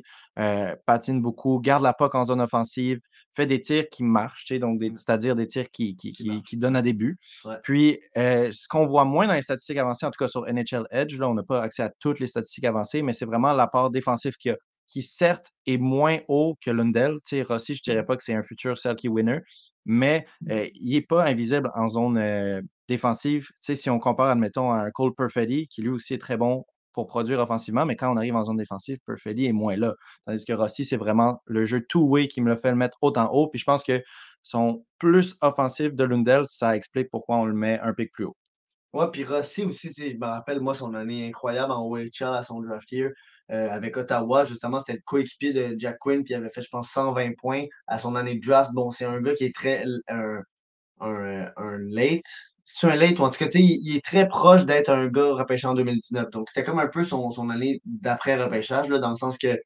[0.85, 2.99] patine beaucoup, garde la POC en zone offensive,
[3.35, 4.95] fait des tirs qui marchent, donc mmh.
[4.95, 7.17] c'est-à-dire des tirs qui, qui, qui, donnent à des buts.
[7.63, 11.17] Puis, ce qu'on voit moins dans les statistiques avancées, en tout cas sur NHL Edge,
[11.17, 14.37] là, on n'a pas accès à toutes les statistiques avancées, mais c'est vraiment l'apport défensif
[14.37, 17.13] qu'il a qui certes est moins haut que Lundell.
[17.25, 18.05] Tu sais, Rossi, je ne dirais mmh.
[18.05, 19.39] pas que c'est un futur Selkie winner,
[19.85, 20.51] mais mmh.
[20.75, 23.47] il n'est pas invisible en zone défensive.
[23.47, 26.37] Tu sais, si on compare, admettons, à un Cole Perfetti, qui lui aussi est très
[26.37, 29.95] bon pour produire offensivement, mais quand on arrive en zone défensive, Perfetti est moins là.
[30.25, 33.31] Tandis que Rossi, c'est vraiment le jeu two-way qui me le fait le mettre autant
[33.31, 33.47] haut.
[33.47, 34.03] Puis je pense que
[34.43, 38.37] son plus offensif de Lundell, ça explique pourquoi on le met un pic plus haut.
[38.93, 42.61] Ouais, puis Rossi aussi, je me rappelle, moi, son année incroyable en OHL à son
[42.61, 43.11] draft year.
[43.51, 44.45] Euh, avec Ottawa.
[44.45, 47.65] Justement, c'était le coéquipier de Jack Quinn, puis il avait fait, je pense, 120 points
[47.87, 48.71] à son année de draft.
[48.73, 49.83] Bon, c'est un gars qui est très.
[50.07, 50.41] un,
[51.01, 52.23] un, un late.
[52.75, 55.31] C'est un late, ou en tout cas, il, il est très proche d'être un gars
[55.33, 56.31] repêché en 2019.
[56.31, 59.59] Donc, c'était comme un peu son, son année d'après-repêchage, dans le sens que,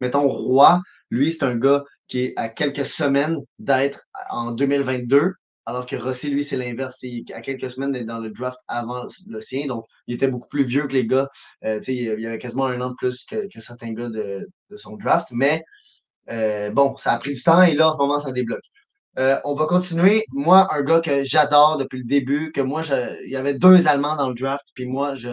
[0.00, 4.00] mettons, Roy, lui, c'est un gars qui est à quelques semaines d'être
[4.30, 5.34] en 2022.
[5.66, 7.02] Alors que Rossi, lui, c'est l'inverse.
[7.02, 9.66] Il à quelques semaines d'être dans le draft avant le sien.
[9.66, 11.28] Donc, il était beaucoup plus vieux que les gars.
[11.64, 14.46] Euh, il y avait quasiment un an de plus que, certains gars de,
[14.76, 15.28] son draft.
[15.32, 15.62] Mais
[16.30, 18.64] euh, bon, ça a pris du temps et là, en ce moment, ça débloque.
[19.18, 20.24] Euh, on va continuer.
[20.32, 22.82] Moi, un gars que j'adore depuis le début, que moi,
[23.24, 25.30] il y avait deux Allemands dans le draft, puis moi, je,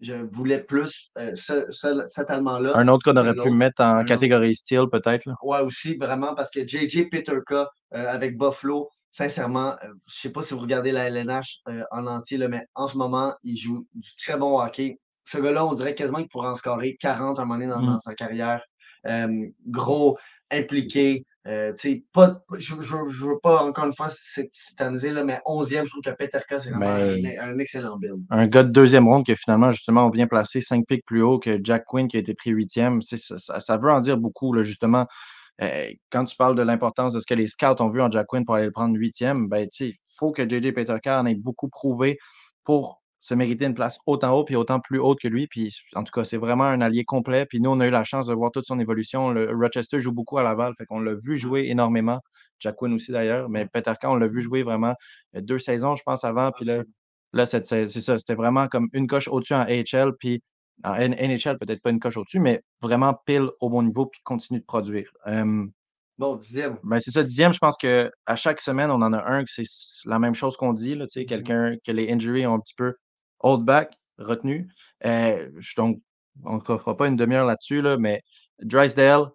[0.00, 2.76] je voulais plus cet Allemand-là.
[2.76, 5.28] Un autre qu'on aurait pu mettre en catégorie style, peut-être.
[5.42, 10.42] Ouais, aussi, vraiment, parce que JJ Peterka avec Buffalo, sincèrement, euh, je ne sais pas
[10.42, 14.16] si vous regardez la LNH euh, en entier, mais en ce moment, il joue du
[14.16, 14.98] très bon hockey.
[15.24, 17.80] Ce gars-là, on dirait quasiment qu'il pourrait en scorer 40 à un moment donné dans,
[17.80, 18.00] mmh.
[18.00, 18.62] sa carrière.
[19.66, 20.18] gros,
[20.50, 21.24] impliqué.
[21.48, 21.72] Euh,
[22.12, 26.60] pas, je ne veux pas encore une fois s'éterniser, mais 11e, je trouve que Peterka,
[26.60, 28.22] c'est vraiment un, excellent build.
[28.30, 31.40] Un gars de deuxième ronde que finalement, justement, on vient placer 5 pics plus haut
[31.40, 33.00] que Jack Quinn qui a été pris 8e.
[33.00, 35.06] Ça, ça, veut en dire beaucoup, là, justement.
[35.60, 38.26] Euh, quand tu parles de l'importance de ce que les scouts ont vu en Jack
[38.28, 41.68] Quinn pour aller le prendre huitième, ben, il faut que JJ Peterka en ait beaucoup
[41.68, 42.18] prouvé
[42.64, 45.46] pour se mériter une place autant haut puis autant plus haute que lui.
[45.46, 47.46] Puis en tout cas, c'est vraiment un allié complet.
[47.46, 49.30] Puis nous, on a eu la chance de voir toute son évolution.
[49.30, 52.18] Le Rochester joue beaucoup à Laval, fait qu'on l'a vu jouer énormément.
[52.58, 54.94] Jack Quinn aussi d'ailleurs, mais Peterka, on l'a vu jouer vraiment
[55.36, 56.50] euh, deux saisons, je pense, avant.
[56.50, 56.82] Puis là,
[57.32, 60.14] là c'est ça, c'était vraiment comme une coche au-dessus en AHL.
[60.18, 60.42] Puis
[60.82, 64.58] en NHL, peut-être pas une coche au-dessus, mais vraiment pile au bon niveau puis continue
[64.58, 65.12] de produire.
[66.18, 66.76] bon, dixième.
[66.82, 67.52] Ben c'est ça, dixième.
[67.52, 69.62] Je pense qu'à chaque semaine, on en a un que c'est
[70.06, 70.96] la même chose qu'on dit.
[70.96, 71.26] Là, mm-hmm.
[71.26, 72.96] Quelqu'un que les injuries ont un petit peu
[73.42, 74.68] hold back, retenu.
[75.04, 76.00] Euh, donc,
[76.44, 78.22] on ne fera pas une demi-heure là-dessus, là, mais
[78.62, 79.26] Drysdale,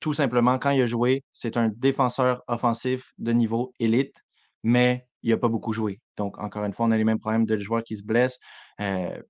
[0.00, 4.14] tout simplement, quand il a joué, c'est un défenseur offensif de niveau élite,
[4.62, 6.00] mais il n'a pas beaucoup joué.
[6.16, 8.38] Donc, encore une fois, on a les mêmes problèmes de joueurs qui se blessent.
[8.80, 9.20] Euh,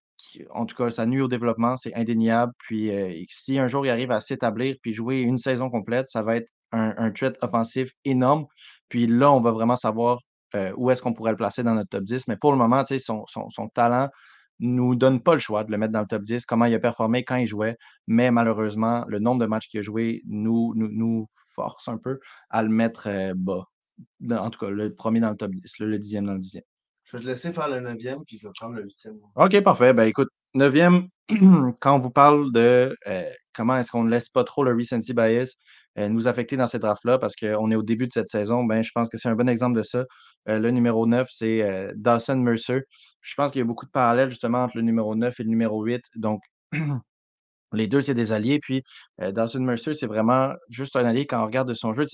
[0.50, 2.52] en tout cas, ça nuit au développement, c'est indéniable.
[2.58, 6.22] Puis euh, si un jour il arrive à s'établir puis jouer une saison complète, ça
[6.22, 8.46] va être un, un offensif énorme.
[8.88, 10.20] Puis là, on va vraiment savoir
[10.54, 12.28] euh, où est-ce qu'on pourrait le placer dans notre top 10.
[12.28, 14.08] Mais pour le moment, son, son, son talent
[14.60, 16.78] nous donne pas le choix de le mettre dans le top 10, comment il a
[16.78, 17.76] performé quand il jouait.
[18.06, 22.20] Mais malheureusement, le nombre de matchs qu'il a joué nous, nous, nous, force un peu
[22.50, 23.64] à le mettre euh, bas.
[24.30, 26.64] En tout cas, le premier dans le top 10, le dixième dans le dixième.
[27.04, 29.16] Je vais te laisser faire le neuvième, puis je vais prendre le huitième.
[29.34, 29.92] OK, parfait.
[29.92, 31.08] Ben écoute, neuvième,
[31.80, 35.14] quand on vous parle de euh, comment est-ce qu'on ne laisse pas trop le recency
[35.14, 35.56] bias
[35.98, 38.82] euh, nous affecter dans ces drafts-là, parce qu'on est au début de cette saison, ben,
[38.82, 40.04] je pense que c'est un bon exemple de ça.
[40.48, 42.80] Euh, le numéro 9, c'est Dawson Mercer.
[43.20, 45.48] Je pense qu'il y a beaucoup de parallèles justement entre le numéro 9 et le
[45.48, 46.02] numéro 8.
[46.16, 46.42] Donc,
[47.72, 48.58] Les deux, c'est des alliés.
[48.60, 48.82] Puis,
[49.20, 52.04] euh, Dawson Mercer, c'est vraiment juste un allié quand on regarde de son jeu.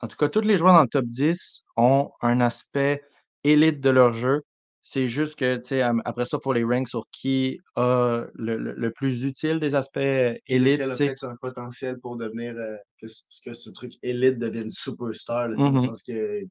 [0.00, 3.02] En tout cas, tous les joueurs dans le top 10 ont un aspect
[3.44, 4.42] élite de leur jeu.
[4.82, 8.88] C'est juste que, tu sais, après ça, il faut les ranks sur qui a le,
[8.90, 10.78] plus utile des aspects élites.
[10.78, 15.72] Quel a peut-être un potentiel pour devenir, euh, que, ce truc élite devienne superstar, dans
[15.72, 15.86] le mm-hmm.
[15.86, 16.42] sens que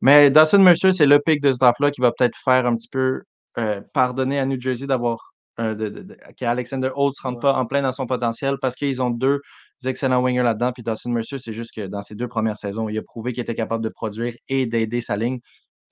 [0.00, 2.88] mais Dawson Mercer, c'est le pick de ce draft-là qui va peut-être faire un petit
[2.88, 3.22] peu
[3.58, 7.82] euh, pardonner à New Jersey d'avoir euh, de, qu'Alexander Holt ne rentre pas en plein
[7.82, 9.40] dans son potentiel parce qu'ils ont deux
[9.84, 10.72] excellents wingers là-dedans.
[10.72, 13.42] Puis Dawson Mercer, c'est juste que dans ses deux premières saisons, il a prouvé qu'il
[13.42, 15.40] était capable de produire et d'aider sa ligne.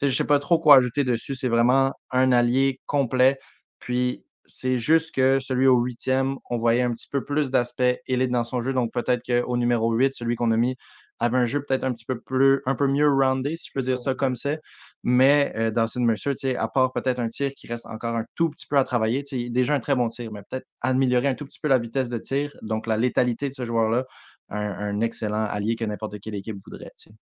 [0.00, 1.34] je ne sais pas trop quoi ajouter dessus.
[1.34, 3.38] C'est vraiment un allié complet.
[3.80, 8.30] Puis c'est juste que celui au huitième, on voyait un petit peu plus d'aspect élite
[8.30, 8.72] dans son jeu.
[8.72, 10.76] Donc peut-être qu'au numéro 8, celui qu'on a mis,
[11.18, 13.82] avait un jeu peut-être un petit peu plus, un peu mieux roundé, si je peux
[13.82, 14.60] dire ça comme c'est.
[15.02, 18.66] Mais euh, Dawson Mercer, à part peut-être un tir qui reste encore un tout petit
[18.66, 21.68] peu à travailler, déjà un très bon tir, mais peut-être améliorer un tout petit peu
[21.68, 24.04] la vitesse de tir, donc la létalité de ce joueur-là,
[24.50, 26.92] un, excellent allié que n'importe quelle équipe voudrait.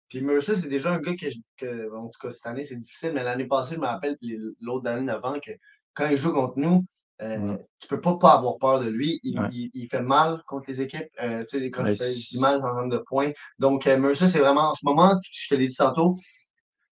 [0.10, 3.24] Puis Mercer, c'est déjà un gars que, en tout cas cette année, c'est difficile, mais
[3.24, 4.18] l'année passée, je me rappelle,
[4.62, 5.52] l'autre année avant, que
[5.94, 6.86] quand il joue contre nous,
[7.22, 9.20] euh, ne Tu peux pas, pas avoir peur de lui.
[9.24, 11.10] Il, fait mal contre les équipes.
[11.22, 13.32] Euh, tu sais, quand il fait mal en termes de points.
[13.58, 16.16] Donc, euh, Mercer, c'est vraiment en ce moment, je te l'ai dit tantôt,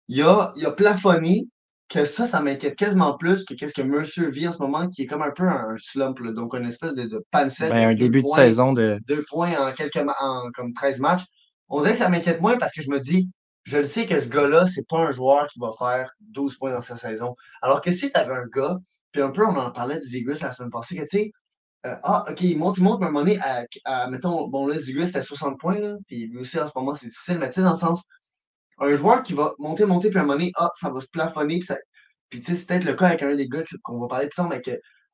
[0.08, 1.46] il a, il a plafonné
[1.88, 5.02] que ça, ça m'inquiète quasiment plus que qu'est-ce que Mercer vit en ce moment, qui
[5.02, 7.70] est comme un peu un slump, donc une espèce de, de pancette.
[7.70, 8.98] Ben, un début de saison de.
[9.06, 11.24] Deux points en quelques en comme 13 matchs.
[11.68, 13.30] On dirait que ça m'inquiète moins parce que je me dis,
[13.64, 16.72] je le sais que ce gars-là, c'est pas un joueur qui va faire 12 points
[16.72, 17.34] dans sa saison.
[17.62, 18.78] Alors que si tu avais un gars
[19.14, 21.32] puis un peu, on en parlait de Zigris la semaine passée, que tu sais,
[21.86, 23.38] euh, ah, OK, il monte, il monte, à un moment donné,
[23.84, 26.94] à, mettons, bon, là, Zigris, c'était 60 points, là, puis lui aussi, en ce moment,
[26.96, 28.06] c'est difficile, mais tu sais, dans le sens,
[28.78, 31.06] un joueur qui va monter, monter, puis à un moment donné, ah, ça va se
[31.12, 31.76] plafonner, puis, ça,
[32.28, 34.34] puis tu sais, c'est peut-être le cas avec un des gars qu'on va parler plus
[34.34, 34.72] tard, mais que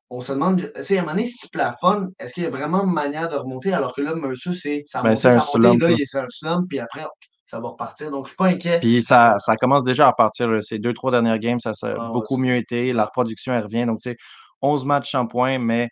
[0.09, 2.47] on se demande, tu sais, à un moment donné, si tu plafonnes, est-ce qu'il y
[2.47, 5.79] a vraiment une manière de remonter, alors que là, monsieur, c'est ça ben, ça monte,
[5.79, 7.05] là, il est un slump, puis après,
[7.51, 8.09] ça va repartir.
[8.09, 8.79] Donc, je ne suis pas inquiet.
[8.79, 10.63] Puis ça, ça commence déjà à partir.
[10.63, 12.93] Ces deux, trois dernières games, ça a ah, beaucoup mieux été.
[12.93, 13.85] La reproduction, elle revient.
[13.85, 14.17] Donc, tu sais,
[14.61, 15.89] 11 matchs en points, mais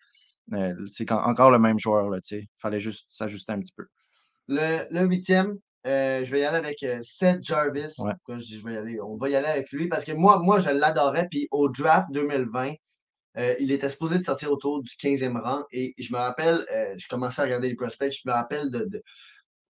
[0.54, 2.10] euh, c'est encore le même joueur.
[2.32, 3.86] Il fallait juste s'ajuster un petit peu.
[4.48, 7.94] Le, huitième, euh, je vais y aller avec euh, Seth Jarvis.
[8.30, 10.40] je dis je vais y aller, on va y aller avec lui parce que moi,
[10.40, 11.28] moi je l'adorais.
[11.30, 12.74] Puis au draft 2020,
[13.60, 15.64] il était supposé de sortir autour du 15e rang.
[15.72, 16.66] Et je me rappelle,
[16.98, 19.02] je commençais à regarder les prospects, je me rappelle de, de,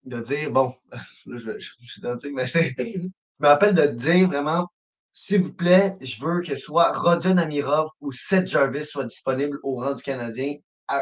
[0.04, 0.74] dire, bon,
[1.28, 2.76] je, suis dans le truc, mais c'est.
[3.41, 4.68] Je me rappelle de dire vraiment,
[5.14, 9.78] s'il vous plaît, je veux que soit Rodion Amirov ou Seth Jarvis soit disponible au
[9.78, 10.56] rang du Canadien.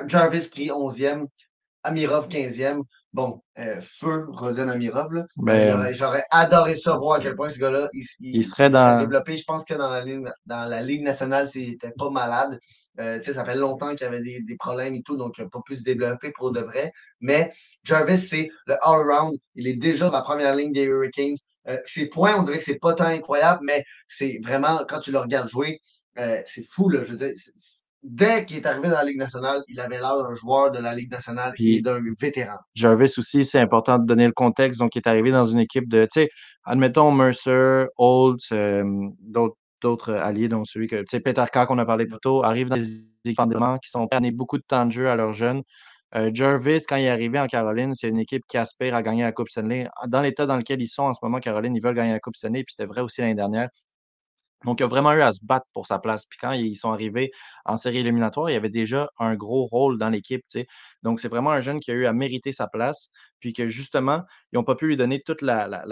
[0.05, 1.25] Jarvis pris 11e,
[1.83, 2.83] Amirov 15e.
[3.11, 5.13] Bon, euh, feu Rodion Amirov.
[5.13, 5.25] Là.
[5.37, 8.99] Ben, J'aurais adoré ça, voir à quel point ce gars-là, il, serait, dans...
[8.99, 9.35] développé.
[9.35, 12.59] Je pense que dans la Ligue, dans la ligue nationale, c'était pas malade.
[12.99, 15.49] Euh, ça fait longtemps qu'il y avait des, des, problèmes et tout, donc il n'a
[15.49, 16.91] pas pu se développer pour de vrai.
[17.19, 17.51] Mais
[17.83, 19.37] Jarvis, c'est le all-around.
[19.55, 21.35] Il est déjà dans la première ligne des Hurricanes.
[21.67, 25.11] Euh, ses points, on dirait que c'est pas tant incroyable, mais c'est vraiment, quand tu
[25.11, 25.79] le regardes jouer,
[26.17, 27.03] euh, c'est fou, là.
[27.03, 27.33] Je veux dire,
[28.03, 30.95] dès qu'il est arrivé dans la Ligue nationale, il avait l'air d'un joueur de la
[30.95, 32.57] Ligue nationale et d'un vétéran.
[32.73, 34.79] Jarvis aussi, c'est important de donner le contexte.
[34.79, 36.29] Donc, il est arrivé dans une équipe de, tu sais,
[36.63, 38.83] admettons Mercer, Olds, euh,
[39.19, 39.57] d'autres
[40.09, 42.77] alliés, dont celui que, tu sais, Peter Carr qu'on a parlé plus tôt, arrive dans
[42.77, 43.41] des équipes
[43.81, 45.63] qui sont perdus beaucoup de temps de jeu à leurs jeunes.
[46.15, 49.23] Euh, Jarvis, quand il est arrivé en Caroline, c'est une équipe qui aspire à gagner
[49.23, 49.87] la Coupe Stanley.
[50.07, 52.37] Dans l'état dans lequel ils sont en ce moment, Caroline, ils veulent gagner la Coupe
[52.37, 53.69] Stanley, puis c'était vrai aussi l'année dernière.
[54.65, 56.25] Donc, il a vraiment eu à se battre pour sa place.
[56.25, 57.31] Puis quand ils sont arrivés
[57.65, 60.43] en série éliminatoire, il y avait déjà un gros rôle dans l'équipe.
[61.03, 63.09] Donc, c'est vraiment un jeune qui a eu à mériter sa place.
[63.39, 65.83] Puis que justement, ils n'ont pas pu lui donner toute la,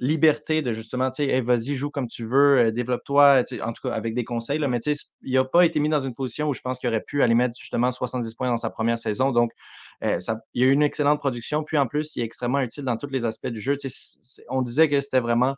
[0.00, 3.94] liberté de justement, tu sais, vas-y, joue comme tu veux, euh, développe-toi, en tout cas
[3.94, 6.48] avec des conseils, là, mais tu sais, il n'a pas été mis dans une position
[6.48, 9.30] où je pense qu'il aurait pu aller mettre justement 70 points dans sa première saison.
[9.30, 9.52] Donc,
[10.02, 11.62] euh, ça, il y a eu une excellente production.
[11.64, 13.76] Puis en plus, il est extrêmement utile dans tous les aspects du jeu.
[14.48, 15.54] on disait que c'était vraiment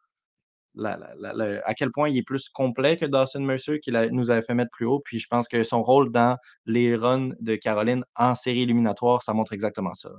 [0.84, 4.70] à quel point il est plus complet que Dawson Mercer qui nous avait fait mettre
[4.72, 5.00] plus haut.
[5.00, 9.32] Puis je pense que son rôle dans les runs de Caroline en série éliminatoire, ça
[9.32, 10.10] montre exactement ça.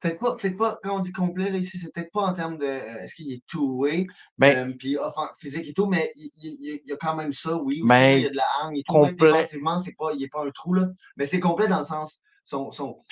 [0.00, 2.58] Peut-être pas, peut pas, quand on dit complet, là, ici, c'est peut-être pas en termes
[2.58, 4.96] de euh, est-ce qu'il est two-way, ben, euh, puis
[5.40, 7.80] physique et tout, mais il, il, y a quand même ça, oui.
[7.80, 8.44] Aussi, ben, il y a de la
[8.74, 8.92] et tout.
[8.92, 9.14] Complet.
[9.26, 10.88] Même défensivement, c'est pas, il n'est pas un trou, là.
[11.16, 13.02] Mais c'est complet dans le sens, son, son,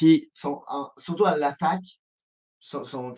[0.99, 2.01] surtout à l'attaque,
[2.61, 3.14] son, son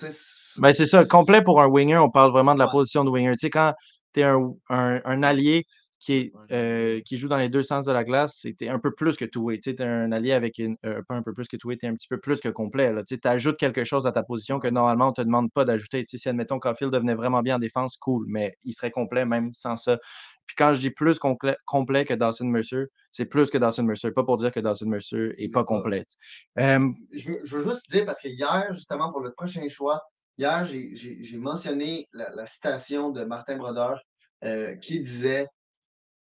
[0.59, 3.33] ben, c'est ça, complet pour un winger, on parle vraiment de la position de winger.
[3.33, 3.75] Tu sais, quand
[4.13, 5.67] tu es un, un, un allié,
[6.07, 9.17] qui, euh, qui joue dans les deux sens de la glace, c'était un peu plus
[9.17, 9.59] que two-way.
[9.59, 11.89] Tu es un allié avec une, euh, pas un peu plus que two-way, tu es
[11.89, 12.95] un petit peu plus que complet.
[13.09, 16.05] Tu ajoutes quelque chose à ta position que normalement on ne te demande pas d'ajouter.
[16.07, 19.77] Si admettons Caulfield devenait vraiment bien en défense, cool, mais il serait complet même sans
[19.77, 19.99] ça.
[20.47, 24.13] Puis quand je dis plus complet, complet que Dawson Mercer, c'est plus que Dawson Mercer.
[24.13, 26.05] Pas pour dire que Dawson Mercer n'est pas complet.
[26.57, 30.05] je, veux, juste dire, parce que hier, justement, pour le prochain choix,
[30.39, 34.01] hier, j'ai mentionné la, citation de Martin Brodeur
[34.45, 35.49] euh, qui disait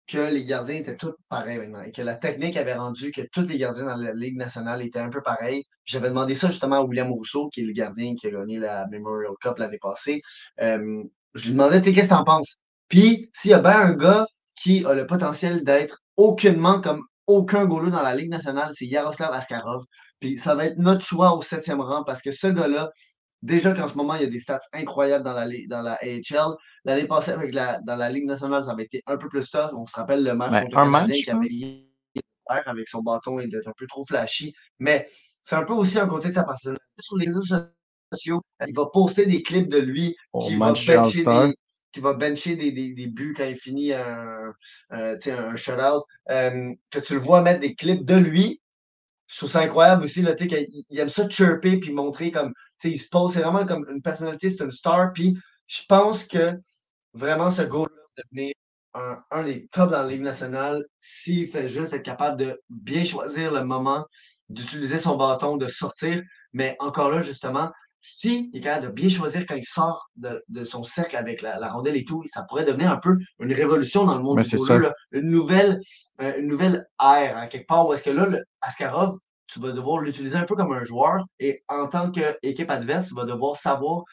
[0.07, 3.41] que les gardiens étaient tous pareils maintenant et que la technique avait rendu que tous
[3.41, 5.63] les gardiens dans la Ligue nationale étaient un peu pareils.
[5.85, 8.87] J'avais demandé ça justement à William Rousseau, qui est le gardien qui a gagné la
[8.91, 10.21] Memorial Cup l'année passée.
[10.57, 12.59] Je lui demandais, tu sais, qu'est-ce que t'en penses?
[12.87, 14.25] Puis, s'il y a bien un gars
[14.55, 19.33] qui a le potentiel d'être aucunement comme aucun goulot dans la Ligue nationale, c'est Yaroslav
[19.33, 19.83] Askarov.
[20.19, 22.91] Puis, ça va être notre choix au septième rang parce que ce gars-là,
[23.45, 26.55] Déjà qu'en ce moment, il y a des stats incroyables dans la, dans la AHL.
[26.83, 29.69] L'année passée, avec la, dans la Ligue nationale, ça avait été un peu plus tough.
[29.73, 33.67] On se rappelle le match contre un Canadien qui avait avec son bâton et d'être
[33.67, 34.55] un peu trop flashy.
[34.79, 35.07] Mais
[35.43, 36.83] c'est un peu aussi un côté de sa personnalité.
[36.99, 37.43] Sur les réseaux
[38.11, 41.53] sociaux, il va poster des clips de lui qui, va bencher des,
[41.91, 44.53] qui va bencher des, des, des, buts quand il finit un,
[44.89, 46.03] un, un shutout.
[46.31, 48.59] Euh, que tu le vois mettre des clips de lui
[49.27, 52.53] je trouve ça incroyable aussi, là, tu sais, qu'il aime ça chirper puis montrer comme,
[52.77, 56.23] sais, il se pose, c'est vraiment comme une personnalité, c'est une star, puis je pense
[56.23, 56.53] que
[57.13, 58.53] vraiment ce goal-là de devenir
[58.93, 63.03] un, un, des tops dans la Ligue nationale, s'il fait juste être capable de bien
[63.03, 64.05] choisir le moment,
[64.49, 66.21] d'utiliser son bâton, de sortir,
[66.53, 70.63] mais encore là, justement, s'il est capable de bien choisir quand il sort de, de
[70.63, 74.05] son cercle avec la, la, rondelle et tout, ça pourrait devenir un peu une révolution
[74.05, 75.79] dans le monde du goal, une nouvelle
[76.21, 79.17] euh, une nouvelle ère, à quelque part, où est-ce que là, le Askarov,
[79.47, 83.15] tu vas devoir l'utiliser un peu comme un joueur et en tant qu'équipe adverse, tu
[83.15, 84.03] vas devoir savoir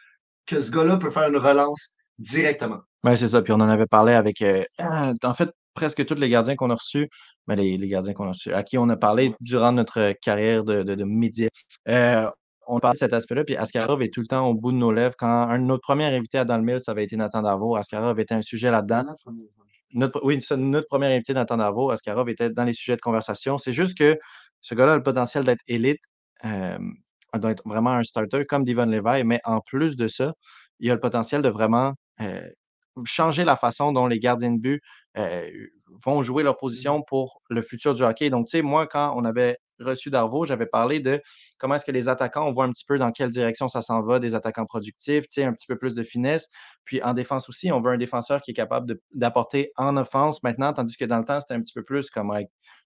[0.46, 2.80] que ce gars-là peut faire une relance directement.
[3.04, 3.42] Oui, c'est ça.
[3.42, 6.74] Puis on en avait parlé avec, euh, en fait, presque tous les gardiens qu'on a
[6.74, 7.08] reçus,
[7.46, 10.64] mais les, les gardiens qu'on a reçus, à qui on a parlé durant notre carrière
[10.64, 11.48] de, de, de médias.
[11.88, 12.30] Euh,
[12.68, 14.92] on parle de cet aspect-là, puis Askarov est tout le temps au bout de nos
[14.92, 15.16] lèvres.
[15.18, 17.74] Quand un de nos premiers invités à Dans le Mille, ça avait été Nathan Darvaux,
[17.74, 19.16] Askarov était un sujet là-dedans
[19.94, 23.58] notre, oui, notre premier invité dans Darvaux, Askarov, était dans les sujets de conversation.
[23.58, 24.18] C'est juste que
[24.62, 26.00] ce gars-là a le potentiel d'être élite,
[26.44, 26.78] euh,
[27.36, 30.32] d'être vraiment un starter comme Devon Levi, mais en plus de ça,
[30.80, 32.48] il a le potentiel de vraiment euh,
[33.04, 34.82] changer la façon dont les gardiens de but
[35.16, 35.48] euh,
[36.04, 38.30] vont jouer leur mmh position pour le futur du hockey.
[38.30, 41.20] Donc, tu sais, moi, quand on avait reçu Darvaux, j'avais parlé de
[41.58, 44.00] comment est-ce que les attaquants, on voit un petit peu dans quelle direction ça s'en
[44.02, 46.48] va, des attaquants productifs, tu sais, un petit peu plus de finesse.
[46.84, 50.72] Puis en défense aussi, on veut un défenseur qui est capable d'apporter en offense maintenant,
[50.72, 52.32] tandis que dans le temps, c'était un petit peu plus comme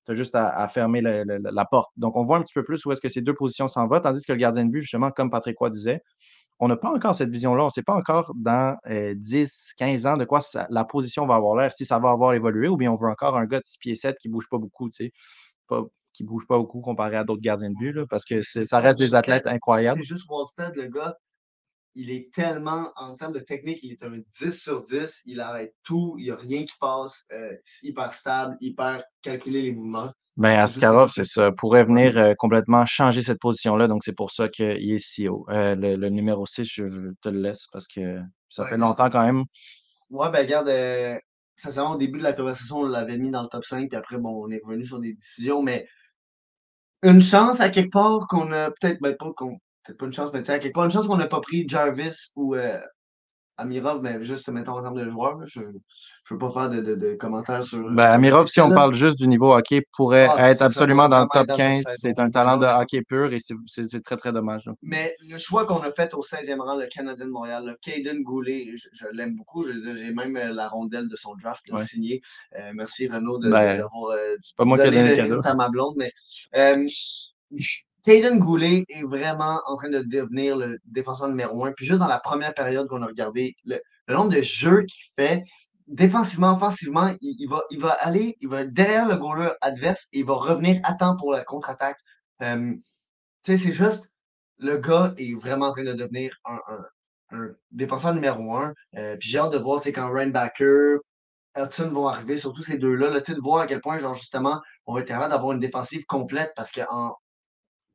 [0.07, 1.91] tu as juste à, fermer la porte.
[1.97, 4.01] Donc, on voit un petit peu plus où est-ce que ces deux positions s'en vont,
[4.01, 6.03] tandis que le gardien de but, justement, comme Patrick Roy disait,
[6.59, 7.65] on n'a pas encore cette vision-là.
[7.65, 10.41] On ne sait pas encore dans 10, 15 ans de quoi
[10.71, 13.37] la position va avoir l'air, si ça va avoir évolué, ou bien on veut encore
[13.37, 15.13] un gars de 6 pieds 7 qui ne bouge pas beaucoup, tu sais,
[16.13, 18.99] qui ne bouge pas beaucoup comparé à d'autres gardiens de but, parce que ça reste
[18.99, 20.03] des athlètes incroyables.
[20.03, 21.17] Juste Wallstead, le gars,
[21.97, 25.75] il est tellement, en termes de technique, il est un 10 sur 10, il arrête
[25.83, 30.13] tout, il n'y a rien qui passe, euh, hyper stable, hyper calculé les mouvements.
[30.37, 34.51] Ben, Askarov, c'est ça, pourrait venir euh, complètement changer cette position-là, donc c'est pour ça
[34.51, 35.47] qu'il est si haut.
[35.49, 36.85] Euh, le, numéro 6, je
[37.23, 38.21] te le laisse parce que
[38.51, 39.45] ça fait longtemps quand même.
[40.11, 41.19] Ouais, ben regarde, euh,
[41.55, 44.19] sincèrement, au début de la conversation, on l'avait mis dans le top 5, puis après,
[44.19, 45.89] bon, on est revenu sur des décisions, mais
[47.03, 50.31] une chance à quelque part qu'on a peut-être, ben pas qu'on, peut-être pas une chance,
[50.33, 52.79] mais quelque part, une chance qu'on n'a pas pris Jarvis ou euh,
[53.59, 55.67] Amirov, mais juste mettons en termes de joueurs, je ne
[56.31, 57.89] veux pas faire de, de, de commentaires sur.
[57.91, 61.29] Ben, Amirov, si on parle juste du niveau hockey, pourrait ah, être absolument dans le
[61.33, 61.83] top 15.
[61.97, 64.69] C'est un talent de hockey pur et c'est très, très dommage.
[64.83, 68.75] Mais le choix qu'on a fait au 16e rang, le Canadien de Montréal, Caden Goulet,
[68.75, 69.65] je, l'aime beaucoup.
[69.65, 72.21] J'ai même euh, la rondelle de son draft signé.
[72.59, 74.11] Euh, merci Renaud de, ben, l'avoir.
[74.11, 75.41] Euh, c'est pas moi qui ai donné le cadeau.
[75.43, 76.13] à ma blonde, mais.
[76.57, 76.87] Euh,
[78.07, 81.73] Caden Goulet est vraiment en train de devenir le défenseur numéro un.
[81.73, 85.43] Puis juste dans la première période qu'on a regardé, le, nombre de jeux qu'il fait,
[85.89, 90.25] défensivement, offensivement, il, va, il va aller, il va derrière le goaler adverse et il
[90.25, 91.99] va revenir à temps pour la contre-attaque.
[92.43, 92.79] Euh, tu
[93.43, 94.09] sais, c'est juste,
[94.59, 98.73] le gars est vraiment en train de devenir un, défenseur numéro un.
[98.97, 100.99] Euh, puis j'ai hâte de voir, tu sais, quand Backer,
[101.57, 104.95] Hudson vont arriver, surtout ces deux-là, là, de voir à quel point, genre, justement, on
[104.95, 107.17] va être capable d'avoir une défensive complète parce qu'en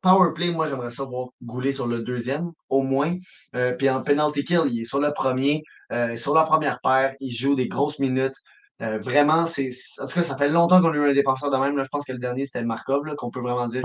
[0.01, 3.15] Powerplay, moi, j'aimerais ça voir Goulet sur le deuxième, au moins.
[3.55, 7.15] Euh, puis en penalty kill, il est sur le premier, euh, sur la première paire,
[7.19, 8.35] il joue des grosses minutes.
[8.81, 9.69] Euh, vraiment, c'est.
[9.99, 11.77] En tout cas, ça fait longtemps qu'on a eu un défenseur de même.
[11.77, 13.83] Là, je pense que le dernier, c'était Markov, qu'on peut vraiment dire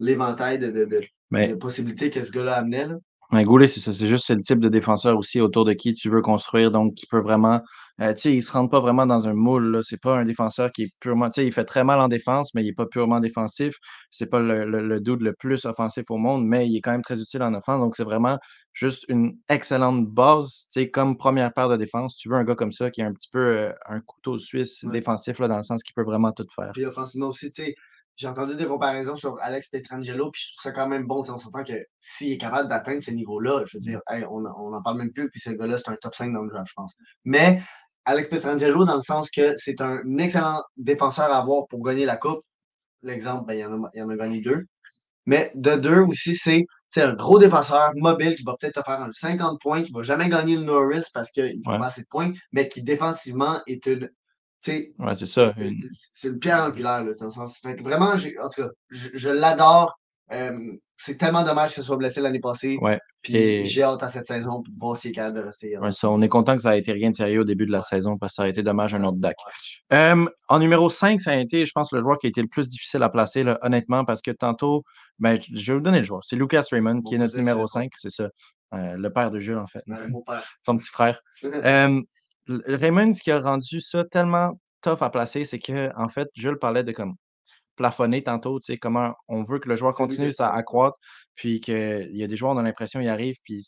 [0.00, 2.88] l'éventail de, de, possibilités que ce gars-là amenait.
[3.32, 3.92] Ouais, Goulet, c'est ça.
[3.92, 6.72] C'est juste c'est le type de défenseur aussi autour de qui tu veux construire.
[6.72, 7.60] Donc, qui peut vraiment.
[8.00, 9.70] euh, tu sais, il se rentre pas vraiment dans un moule.
[9.70, 9.80] Là.
[9.82, 11.28] C'est pas un défenseur qui est purement.
[11.30, 13.76] Tu sais, il fait très mal en défense, mais il est pas purement défensif.
[14.10, 16.90] C'est pas le, le, le dude le plus offensif au monde, mais il est quand
[16.90, 17.78] même très utile en offense.
[17.80, 18.36] Donc, c'est vraiment
[18.72, 20.66] juste une excellente base.
[20.72, 23.04] Tu sais, comme première paire de défense, tu veux un gars comme ça qui est
[23.04, 24.90] un petit peu euh, un couteau suisse Ouais.
[24.92, 26.72] défensif, là, dans le sens qu'il peut vraiment tout faire.
[26.84, 27.74] Offensivement aussi, tu sais,
[28.20, 31.20] j'ai entendu des comparaisons sur Alex Petrangelo, puis je trouve ça quand même bon.
[31.28, 34.82] On s'entend que s'il est capable d'atteindre ce niveau-là, je veux dire, hey, on n'en
[34.82, 36.94] parle même plus, puis ce gars-là, c'est un top 5 dans le draft, je pense.
[37.24, 37.62] Mais
[38.04, 42.18] Alex Petrangelo, dans le sens que c'est un excellent défenseur à avoir pour gagner la
[42.18, 42.40] coupe.
[43.02, 44.66] L'exemple, ben, il, y en a, il y en a gagné deux.
[45.26, 49.00] Mais de deux aussi, c'est c'est un gros défenseur mobile qui va peut-être te faire
[49.00, 51.78] un 50 points, qui va jamais gagner le Norris parce qu'il ne fait Ouais.
[51.78, 54.10] pas assez de points, mais qui défensivement est une.
[54.68, 55.54] Ouais, c'est ça.
[55.58, 57.58] Une- c'est une pierre angulaire, là, dans le sens.
[57.58, 59.96] Fait que vraiment, en tout cas, je, je l'adore.
[60.32, 60.52] Euh,
[60.96, 62.78] c'est tellement dommage qu'il soit blessé l'année passée.
[62.80, 63.00] Ouais.
[63.22, 65.76] Puis Et- j'ai hâte à cette saison pour voir s'il est capable de rester.
[65.78, 67.72] Ouais, ça, on est content que ça a été rien de sérieux au début de
[67.72, 67.84] la Ouais.
[67.84, 69.36] saison parce que ça a été dommage un autre DAC.
[69.92, 72.46] Euh, en numéro 5, ça a été, je pense, le joueur qui a été le
[72.46, 74.84] plus difficile à placer, là, honnêtement, parce que tantôt,
[75.18, 76.20] ben, je vais vous donner le joueur.
[76.24, 78.28] C'est Lucas Raymond qui est notre numéro c'est 5, c'est ça.
[78.74, 79.82] Euh, le père de Jules, en fait.
[79.88, 80.44] Ouais, mon père.
[80.64, 81.20] Son petit frère.
[82.66, 86.58] Raymond, ce qui a rendu ça tellement tough à placer, c'est que, en fait, Jules
[86.58, 87.14] parlait de comme
[87.76, 90.98] plafonner tantôt, tu sais, comment on veut que le joueur continue à accroître,
[91.34, 93.64] puis qu'il y a des joueurs, on a l'impression, ils arrivent, puis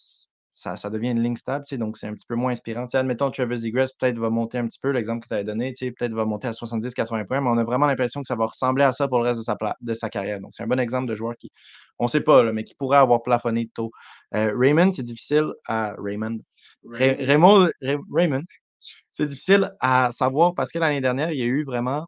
[0.55, 2.85] ça, ça devient une ligne stable, tu sais, donc c'est un petit peu moins inspirant.
[2.87, 5.45] Tu sais, admettons, Travis Egress peut-être va monter un petit peu, l'exemple que tu avais
[5.45, 8.27] donné, tu sais, peut-être va monter à 70-80 points, mais on a vraiment l'impression que
[8.27, 10.41] ça va ressembler à ça pour le reste de sa, de sa carrière.
[10.41, 11.51] Donc, c'est un bon exemple de joueur qui,
[11.99, 13.93] on ne sait pas, là, mais qui pourrait avoir plafonné tôt.
[14.35, 16.39] Euh, Raymond, c'est difficile à Raymond.
[16.85, 18.43] Ray- Raymond, Ray- Raymond,
[19.13, 22.07] c'est difficile à savoir parce que l'année dernière, il y a eu vraiment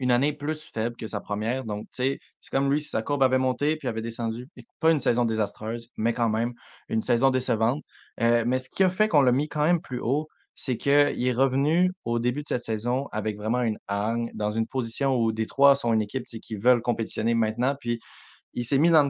[0.00, 1.64] une année plus faible que sa première.
[1.64, 4.48] Donc, tu sais, c'est comme lui, si sa courbe avait monté puis avait descendu.
[4.80, 6.52] Pas une saison désastreuse, mais quand même
[6.88, 7.82] une saison décevante.
[8.20, 11.26] Euh, mais ce qui a fait qu'on l'a mis quand même plus haut, c'est qu'il
[11.26, 15.32] est revenu au début de cette saison avec vraiment une hargne, dans une position où
[15.32, 17.74] des trois sont une équipe qui veulent compétitionner maintenant.
[17.80, 18.00] Puis
[18.54, 19.08] il s'est mis dans,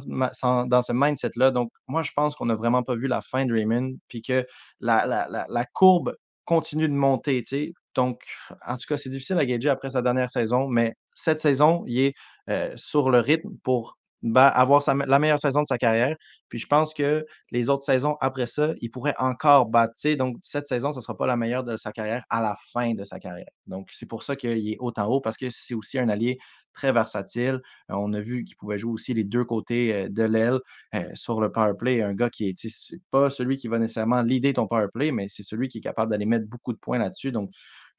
[0.67, 1.51] dans ce mindset-là.
[1.51, 4.47] Donc, moi, je pense qu'on n'a vraiment pas vu la fin de Raymond, puis que
[4.81, 6.15] la- la- la courbe
[6.49, 7.43] continue de monter.
[7.43, 7.73] tu sais.
[7.95, 8.23] Donc,
[8.67, 11.99] en tout cas, c'est difficile à gager après sa dernière saison, mais cette saison, il
[11.99, 12.15] est
[12.49, 16.17] euh, sur le rythme pour ba- avoir la meilleure saison de sa carrière.
[16.49, 19.95] Puis je pense que les autres saisons après ça, il pourrait encore battre.
[20.17, 22.95] Donc, cette saison, ce ne sera pas la meilleure de sa carrière à la fin
[22.95, 23.51] de sa carrière.
[23.67, 26.39] Donc, c'est pour ça qu'il est autant haut, parce que c'est aussi un allié
[26.75, 27.61] très versatile.
[27.91, 30.61] Euh, on a vu qu'il pouvait jouer aussi les deux côtés euh, de l'aile
[30.95, 32.03] euh, sur le power play.
[32.03, 35.27] Un gars qui est, c'est pas celui qui va nécessairement leader ton power play, mais
[35.29, 37.33] c'est celui qui est capable d'aller mettre beaucoup de points là-dessus.
[37.33, 37.51] Donc,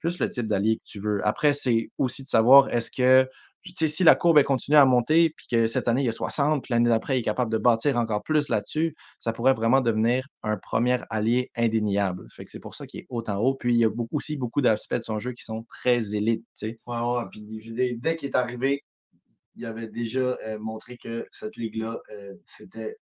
[0.02, 1.26] juste le type d'allié que tu veux.
[1.28, 3.30] Après, c'est aussi de savoir est-ce que,
[3.64, 6.74] si la courbe continue à monter, puis que cette année, il y a 60, puis
[6.74, 10.58] l'année d'après, il est capable de bâtir encore plus là-dessus, ça pourrait vraiment devenir un
[10.58, 12.28] premier allié indéniable.
[12.36, 13.56] Fait que c'est pour ça qu'il est autant haut.
[13.56, 16.46] Puis, il y a beaucoup, aussi beaucoup d'aspects de son jeu qui sont très élites.
[16.62, 17.24] Ouais, ouais.
[17.32, 18.84] Puis dès qu'il est arrivé,
[19.56, 22.98] il avait déjà euh, montré que cette ligue-là, euh, c'était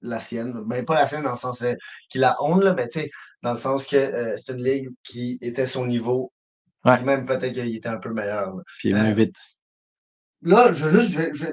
[0.00, 0.54] la sienne.
[0.66, 1.74] Ben, pas la sienne dans le sens euh,
[2.08, 3.10] qu'il la honte, là, mais tu sais,
[3.42, 6.32] dans le sens que c'est une ligue qui était son niveau.
[6.84, 7.00] Ouais.
[7.02, 8.54] Même peut-être qu'il était un peu meilleur.
[8.78, 9.36] Puis, il est venu vite.
[10.42, 11.46] Là, je veux juste, je je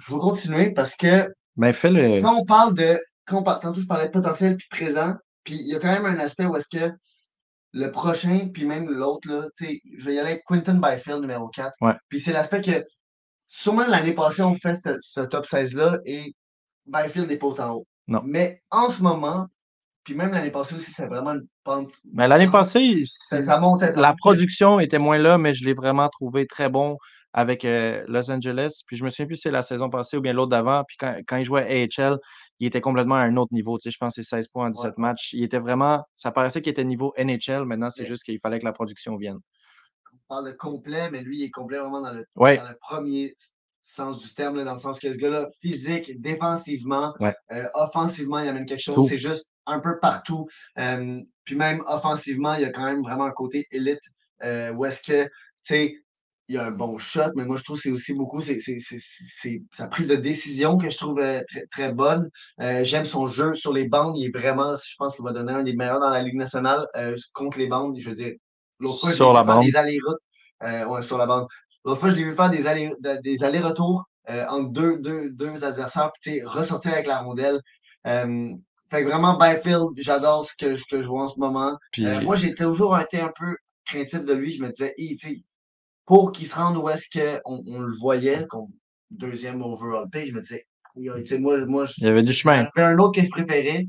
[0.00, 2.20] je vais continuer parce que Ben, fais-le.
[2.20, 5.14] quand on parle de, quand on parle, tantôt je parlais de potentiel puis présent,
[5.44, 6.92] puis il y a quand même un aspect où est-ce que
[7.72, 11.20] le prochain, puis même l'autre, là, tu sais, je vais y aller avec Quinton Byfield
[11.22, 11.72] numéro 4.
[11.80, 11.94] Ouais.
[12.08, 12.84] Puis c'est l'aspect que,
[13.48, 16.34] sûrement l'année passée, on fait ce, ce top 16-là et
[16.86, 17.86] Byfield n'est pas autant haut.
[18.06, 18.20] Non.
[18.24, 19.46] Mais en ce moment,
[20.04, 21.90] puis même l'année passée aussi, c'est vraiment une pente.
[22.12, 23.40] Mais l'année passée, Ça,
[23.96, 26.98] la production était moins là, mais je l'ai vraiment trouvé très bon
[27.34, 28.82] avec euh, Los Angeles.
[28.86, 30.84] Puis je me souviens plus si c'est la saison passée ou bien l'autre d'avant.
[30.86, 32.16] Puis quand, quand il jouait AHL,
[32.60, 33.76] il était complètement à un autre niveau.
[33.76, 35.32] Tu sais, je pense que c'est 16 points en 17 matchs.
[35.32, 36.04] Il était vraiment.
[36.14, 37.64] Ça paraissait qu'il était niveau NHL.
[37.64, 39.38] Maintenant, c'est juste qu'il fallait que la production vienne.
[40.12, 42.56] On parle de complet, mais lui, il est complet vraiment dans le, Ouais.
[42.56, 43.34] dans le premier
[43.82, 48.48] sens du terme, là, dans le sens que ce gars-là, physique, défensivement, euh, offensivement, il
[48.48, 49.08] amène quelque chose.
[49.08, 50.46] C'est juste un peu partout.
[50.78, 54.00] Euh, puis même offensivement, il y a quand même vraiment un côté élite
[54.42, 55.30] où est-ce que, tu
[55.62, 56.03] sais,
[56.48, 58.58] il y a un bon shot, mais moi, je trouve que c'est aussi beaucoup c'est,
[58.58, 62.28] c'est, c'est, c'est sa prise de décision que je trouve euh, très, très bonne.
[62.60, 64.18] Euh, j'aime son jeu sur les bandes.
[64.18, 66.86] Il est vraiment, je pense qu'il va donner un des meilleurs dans la Ligue nationale
[66.96, 67.96] euh, contre les bandes.
[67.98, 68.32] Je veux dire,
[68.78, 69.64] l'autre fois, je Sur l'ai la vu faire bande.
[69.66, 70.90] des allers-routes.
[70.90, 71.46] Ouais, sur la bande.
[71.84, 75.62] L'autre fois, je l'ai vu faire des, allers, de- des allers-retours entre deux, deux, deux
[75.64, 77.60] adversaires, puis tu sais, ressortir avec la rondelle.
[78.90, 81.76] Fait que vraiment, Byfield, j'adore ce que, que je vois en ce moment.
[81.90, 84.52] Puis, moi, j'ai toujours été un peu craintif de lui.
[84.52, 85.42] Je me disais, sais,
[86.06, 88.68] pour qu'il se rende où est-ce qu'on on le voyait, comme
[89.10, 90.66] deuxième overall pick, je me disais,
[91.38, 92.68] moi, moi, il y avait du chemin.
[92.76, 93.86] Il y un autre que je préférais,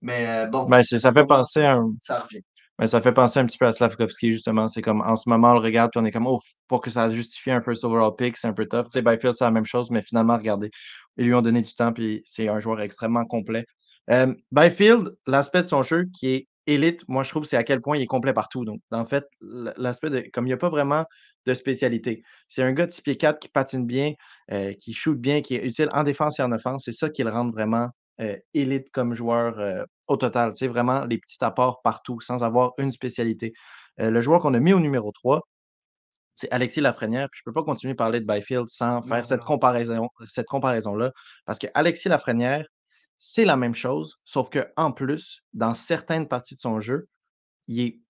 [0.00, 0.64] mais euh, bon.
[0.64, 1.92] Ben, ça fait penser à un...
[1.98, 2.42] Ça revient.
[2.78, 4.66] Ben, ça fait penser un petit peu à Slavkovski, justement.
[4.66, 6.90] C'est comme, en ce moment, on le regarde, puis on est comme, oh, pour que
[6.90, 8.84] ça justifie un first overall pick, c'est un peu tough.
[8.84, 10.70] Tu sais, Byfield, c'est la même chose, mais finalement, regardez,
[11.18, 13.66] ils lui ont donné du temps, puis c'est un joueur extrêmement complet.
[14.10, 17.80] Euh, Byfield, l'aspect de son jeu qui est élite, moi, je trouve, c'est à quel
[17.80, 18.64] point il est complet partout.
[18.64, 21.04] Donc, en fait, l'aspect de, comme il n'y a pas vraiment
[21.46, 24.12] de spécialité, c'est un gars de 6 pieds 4 qui patine bien,
[24.52, 26.84] euh, qui shoot bien, qui est utile en défense et en offense.
[26.84, 27.88] C'est ça qui le rend vraiment
[28.20, 30.52] euh, élite comme joueur euh, au total.
[30.54, 33.52] Tu vraiment les petits apports partout sans avoir une spécialité.
[33.98, 35.42] Le joueur qu'on a mis au numéro 3,
[36.34, 37.28] c'est Alexis Lafrenière.
[37.30, 40.46] Puis je ne peux pas continuer à parler de Byfield sans faire cette comparaison, cette
[40.46, 41.12] comparaison-là.
[41.44, 42.64] Parce que Alexis Lafrenière,
[43.20, 47.06] c'est la même chose, sauf qu'en plus, dans certaines parties de son jeu,
[47.68, 48.00] il est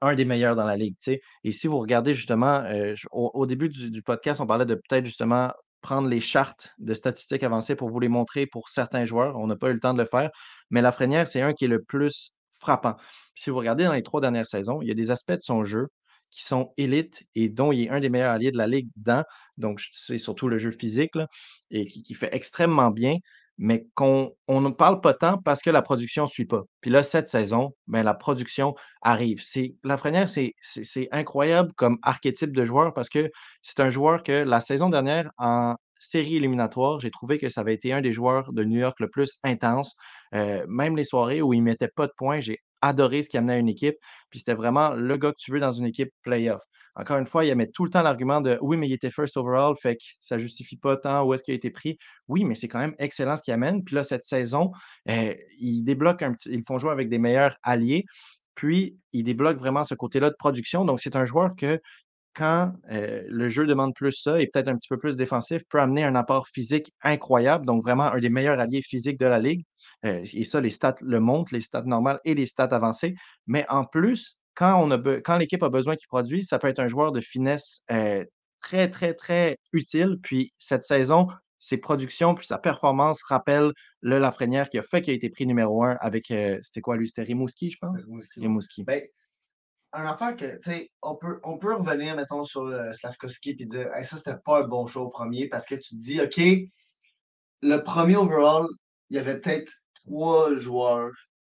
[0.00, 0.96] un des meilleurs dans la ligue.
[1.42, 2.64] Et si vous regardez justement,
[3.10, 7.74] au, début du, podcast, on parlait de peut-être justement prendre les chartes de statistiques avancées
[7.74, 9.36] pour vous les montrer pour certains joueurs.
[9.36, 10.30] On n'a pas eu le temps de le faire,
[10.70, 12.96] mais Lafrenière, c'est un qui est le plus frappant.
[13.34, 15.64] si vous regardez dans les trois dernières saisons, il y a des aspects de son
[15.64, 15.88] jeu
[16.30, 19.24] qui sont élites et dont il est un des meilleurs alliés de la ligue dans.
[19.58, 21.12] Donc, c'est surtout le jeu physique
[21.70, 23.16] et qui, fait extrêmement bien
[23.58, 26.62] mais qu'on on ne parle pas tant parce que la production ne suit pas.
[26.80, 29.40] Puis là, cette saison, ben, la production arrive.
[29.42, 33.30] C'est, Lafrenière, c'est, c'est, incroyable comme archétype de joueur parce que
[33.62, 37.74] c'est un joueur que la saison dernière, en série éliminatoire, j'ai trouvé que ça avait
[37.74, 39.94] été un des joueurs de New York le plus intense.
[40.34, 43.38] Euh, même les soirées où il ne mettait pas de points, j'ai adoré ce qu'il
[43.38, 43.96] amenait à une équipe.
[44.30, 46.62] Puis c'était vraiment le gars que tu veux dans une équipe playoff.
[46.96, 49.36] Encore une fois, il met tout le temps l'argument de oui, mais il était first
[49.36, 51.98] overall, fait que ça ne justifie pas tant où est-ce qu'il a été pris.
[52.28, 53.82] Oui, mais c'est quand même excellent ce qu'il amène.
[53.84, 54.72] Puis là, cette saison,
[55.08, 55.34] euh.
[55.58, 58.04] Ils font jouer avec des meilleurs alliés.
[58.54, 60.84] Puis, il débloque vraiment ce côté-là de production.
[60.84, 61.80] Donc, c'est un joueur que,
[62.34, 65.80] quand euh, le jeu demande plus ça et peut-être un petit peu plus défensif, peut
[65.80, 67.66] amener un apport physique incroyable.
[67.66, 69.64] Donc, vraiment un des meilleurs alliés physiques de la Ligue.
[70.04, 73.14] Euh, et ça, les stats le montrent, les stats normales et les stats avancées.
[73.46, 74.88] Mais en plus, quand,
[75.24, 78.24] quand l'équipe a besoin qu'il produise, ça peut être un joueur de finesse euh,
[78.60, 80.18] très, très, très utile.
[80.22, 81.28] Puis cette saison,
[81.58, 85.46] ses productions puis sa performance rappellent le Lafrenière qui a fait qu'il a été pris
[85.46, 87.08] numéro un avec, euh, c'était quoi lui?
[87.08, 87.98] C'était Rimouski, je pense?
[88.36, 88.84] Rimouski.
[88.84, 89.02] Ben,
[89.92, 93.64] un affaire que, tu sais, on peut, on peut revenir, mettons, sur euh, Slavkovski et
[93.64, 96.40] dire, ça, c'était pas un bon show au premier parce que tu te dis, OK,
[97.62, 98.66] le premier overall,
[99.10, 101.12] il y avait peut-être trois joueurs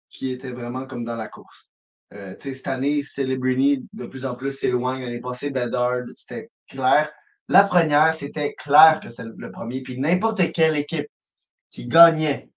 [0.08, 1.69] qui étaient vraiment comme dans la course.
[2.12, 5.02] Euh, cette année, Celebrini de plus en plus s'éloigne.
[5.02, 7.10] L'année passée, Bedard, c'était clair.
[7.48, 9.82] La première, c'était clair que c'est le premier.
[9.82, 11.06] Puis n'importe quelle équipe
[11.70, 12.48] qui gagnait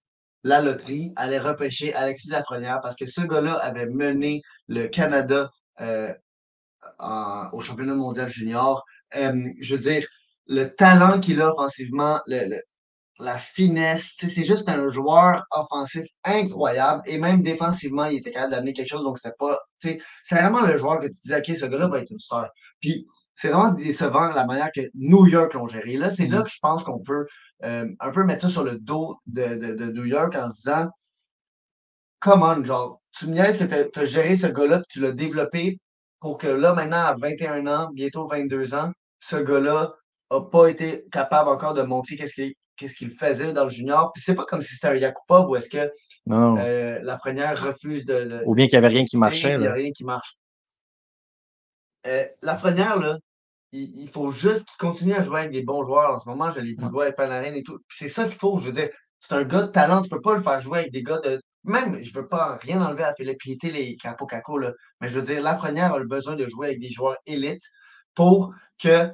[0.43, 5.49] la loterie allait repêcher Alexis Lafrenière parce que ce gars-là avait mené le Canada
[5.81, 6.13] euh,
[7.53, 8.83] au championnat mondial junior.
[9.15, 10.07] Euh, je veux dire,
[10.47, 12.61] le talent qu'il a offensivement, le,
[13.19, 14.15] la finesse.
[14.19, 17.01] C'est juste un joueur offensif incroyable.
[17.05, 19.03] Et même défensivement, il était capable d'amener quelque chose.
[19.03, 19.59] Donc, c'était pas.
[19.77, 19.99] C'est
[20.31, 22.49] vraiment le joueur que tu disais, OK, ce gars-là va être une star.
[22.79, 23.05] Puis,
[23.35, 25.97] c'est vraiment décevant la manière que New York l'ont géré.
[25.97, 26.43] Là, c'est là mm.
[26.43, 27.25] que je pense qu'on peut
[27.63, 30.89] euh, un peu mettre ça sur le dos de, de, New York en se disant
[32.19, 35.11] Come on, genre, tu me niaises que tu as, géré ce gars-là, que tu l'as
[35.11, 35.79] développé
[36.19, 39.93] pour que là, maintenant, à 21 ans, bientôt 22 ans, ce gars-là
[40.31, 44.11] n'a pas été capable encore de montrer qu'est-ce qu'il qu'est-ce qu'il faisait dans le junior.
[44.13, 45.89] Puis c'est pas comme si c'était un Yakupov ou est-ce que euh,
[46.27, 49.53] la Lafrenière refuse de, Ou bien qu'il n'y avait rien qui marchait.
[49.53, 50.35] Il n'y a rien qui marche.
[52.07, 53.17] Euh, Lafrenière, là,
[53.71, 56.13] il, faut juste qu'il continue à jouer avec des bons joueurs.
[56.13, 57.79] En ce moment, je l'ai vu jouer avec Panarin et tout.
[57.89, 58.59] c'est ça qu'il faut.
[58.59, 60.01] Je veux dire, c'est un gars de talent.
[60.01, 61.41] Tu ne peux pas le faire jouer avec des gars de.
[61.63, 64.73] Même, je ne veux pas rien enlever à Philippe Piété, les Capo Caco, là.
[64.99, 67.63] Mais je veux dire, Lafrenière a le besoin de jouer avec des joueurs élites
[68.15, 69.09] pour que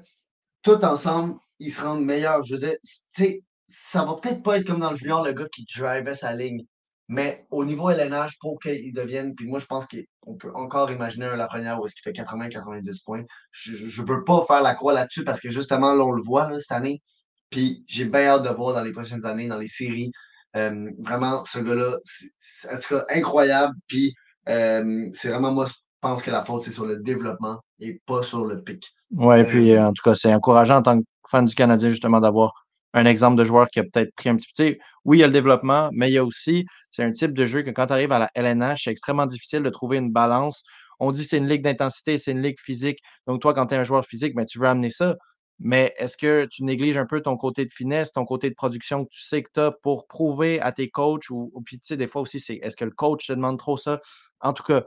[0.64, 2.44] tout ensemble, ils se rendent meilleurs.
[2.44, 5.34] Je veux dire, tu sais, ça va peut-être pas être comme dans le junior, le
[5.34, 6.64] gars qui drivait sa ligne.
[7.08, 11.26] Mais au niveau LNH, pour qu'il devienne, puis moi je pense qu'on peut encore imaginer
[11.26, 13.24] un Lafrenière où est-ce qu'il fait 80-90 points.
[13.52, 16.52] Je ne veux pas faire la croix là-dessus parce que justement, là, on le voit
[16.60, 17.02] cette année.
[17.50, 20.12] Puis j'ai bien hâte de voir dans les prochaines années, dans les séries.
[20.56, 21.98] Euh, vraiment, ce gars-là,
[22.38, 23.74] c'est en tout cas incroyable.
[23.88, 24.14] Puis
[24.48, 28.22] euh, c'est vraiment, moi, je pense que la faute, c'est sur le développement et pas
[28.22, 28.88] sur le pic.
[29.12, 32.20] Oui, puis euh, en tout cas, c'est encourageant en tant que fan du Canadien, justement,
[32.20, 32.54] d'avoir
[32.94, 34.78] un exemple de joueur qui a peut-être pris un petit peu.
[35.06, 37.46] Oui, il y a le développement, mais il y a aussi, c'est un type de
[37.46, 40.64] jeu que quand tu arrives à la LNH, c'est extrêmement difficile de trouver une balance.
[41.00, 43.00] On dit que c'est une ligue d'intensité, c'est une ligue physique.
[43.28, 45.16] Donc, toi, quand tu es un joueur physique, ben, tu veux amener ça.
[45.60, 49.04] Mais est-ce que tu négliges un peu ton côté de finesse, ton côté de production
[49.06, 51.98] que tu sais que tu as pour prouver à tes coachs ou, puis tu sais,
[51.98, 54.00] des fois aussi, c'est est-ce que le coach te demande trop ça?
[54.40, 54.86] En tout cas,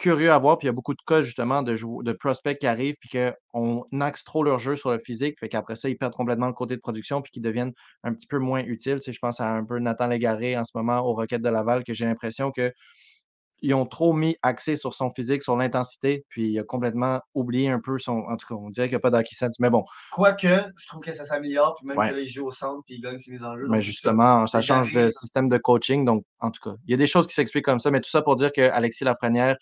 [0.00, 0.58] curieux à voir.
[0.58, 3.84] Puis il y a beaucoup de cas, justement, de, de prospects qui arrivent, puis qu'on
[4.00, 5.38] axe trop leur jeu sur le physique.
[5.38, 7.72] Fait qu'après ça, ils perdent complètement le côté de production, puis qu'ils deviennent
[8.02, 8.96] un petit peu moins utiles.
[8.96, 11.48] Tu sais, je pense à un peu Nathan Légaré en ce moment aux Roquettes de
[11.48, 12.72] Laval, que j'ai l'impression que
[13.62, 17.68] ils ont trop mis accès sur son physique, sur l'intensité, puis il a complètement oublié
[17.68, 18.24] un peu son.
[18.28, 19.84] En tout cas, on dirait qu'il n'y a pas d'hockey sense, mais bon.
[20.12, 22.96] Quoique, je trouve que ça s'améliore, puis même que là, il joue au centre, puis
[22.96, 23.66] il gagne ses mises en jeu.
[23.68, 26.96] Mais justement, ça change de système de coaching, donc en tout cas, il y a
[26.96, 29.56] des choses qui s'expliquent comme ça, mais tout ça pour dire qu'Alexis Lafrenière,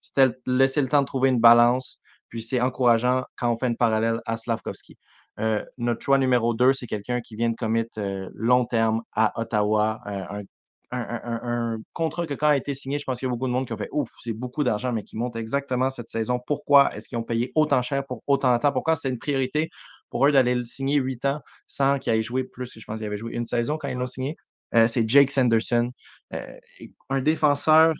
[0.00, 3.76] c'était laisser le temps de trouver une balance, puis c'est encourageant quand on fait une
[3.76, 4.98] parallèle à Slavkovski.
[5.40, 9.32] Euh, notre choix numéro 2, c'est quelqu'un qui vient de commit euh, long terme à
[9.40, 10.42] Ottawa, euh,
[10.90, 13.66] un contrat que quand a été signé, je pense qu'il y a beaucoup de monde
[13.66, 16.40] qui ont fait Ouf, c'est beaucoup d'argent, mais qui monte exactement cette saison.
[16.46, 18.72] Pourquoi est-ce qu'ils ont payé autant cher pour autant de temps?
[18.72, 19.68] Pourquoi c'était une priorité
[20.10, 22.72] pour eux d'aller le signer huit ans sans qu'il ait joué plus?
[22.74, 24.36] Je pense qu'il avait joué une saison quand ils l'ont signé.
[24.86, 25.92] C'est Jake Sanderson,
[27.10, 27.92] un défenseur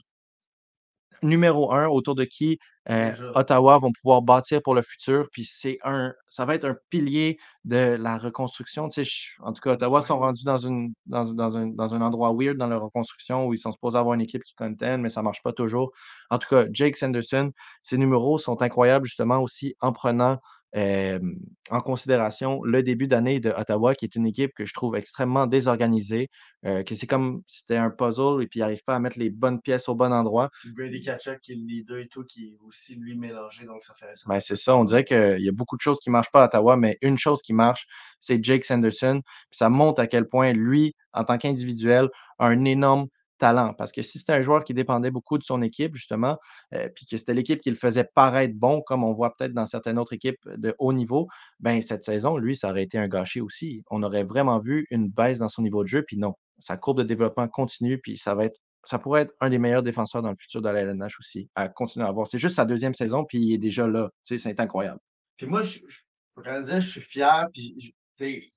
[1.22, 2.58] numéro un autour de qui
[2.90, 5.28] euh, Ottawa vont pouvoir bâtir pour le futur.
[5.30, 8.88] Puis c'est un, ça va être un pilier de la reconstruction.
[8.88, 9.10] Tu sais,
[9.40, 12.56] en tout cas, Ottawa sont rendus dans, une, dans, dans, un, dans un endroit weird
[12.56, 15.24] dans leur reconstruction où ils sont supposés avoir une équipe qui contienne, mais ça ne
[15.24, 15.92] marche pas toujours.
[16.30, 17.52] En tout cas, Jake Sanderson,
[17.82, 20.38] ses numéros sont incroyables justement aussi en prenant
[20.74, 25.46] en considération le début d'année de Ottawa, qui est une équipe que je trouve extrêmement
[25.46, 26.28] désorganisée,
[26.62, 29.30] que c'est comme si c'était un puzzle et puis il n'arrive pas à mettre les
[29.30, 30.50] bonnes pièces au bon endroit.
[30.76, 33.94] Brady Kachuk, qui est le leader et tout, qui est aussi lui mélangé, donc ça
[33.94, 34.24] fait ça.
[34.26, 36.42] Ben, c'est ça, on dirait qu'il y a beaucoup de choses qui ne marchent pas
[36.42, 37.86] à Ottawa, mais une chose qui marche,
[38.20, 39.22] c'est Jake Sanderson.
[39.50, 42.08] ça montre à quel point lui, en tant qu'individuel,
[42.38, 43.08] a un énorme
[43.38, 43.74] talent.
[43.74, 46.38] Parce que si c'était un joueur qui dépendait beaucoup de son équipe, justement,
[46.74, 49.66] euh, puis que c'était l'équipe qui le faisait paraître bon, comme on voit peut-être dans
[49.66, 51.28] certaines autres équipes de haut niveau,
[51.60, 53.82] ben cette saison, lui, ça aurait été un gâchis aussi.
[53.90, 56.34] On aurait vraiment vu une baisse dans son niveau de jeu, puis non.
[56.58, 58.60] Sa courbe de développement continue, puis ça va être.
[58.84, 61.68] Ça pourrait être un des meilleurs défenseurs dans le futur de la LNH aussi, à
[61.68, 62.26] continuer à avoir.
[62.26, 64.08] C'est juste sa deuxième saison, puis il est déjà là.
[64.24, 65.00] Tu sais, c'est incroyable.
[65.36, 67.94] Puis moi, je, dire, je suis fier, puis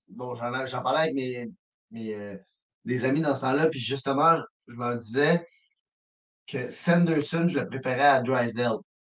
[0.08, 1.50] bon, j'en parlais avec mes,
[1.92, 4.38] mes euh, amis dans ce temps-là, puis justement,
[4.72, 5.48] je leur disais
[6.48, 8.78] que Sanderson, je le préférais à Drysdale.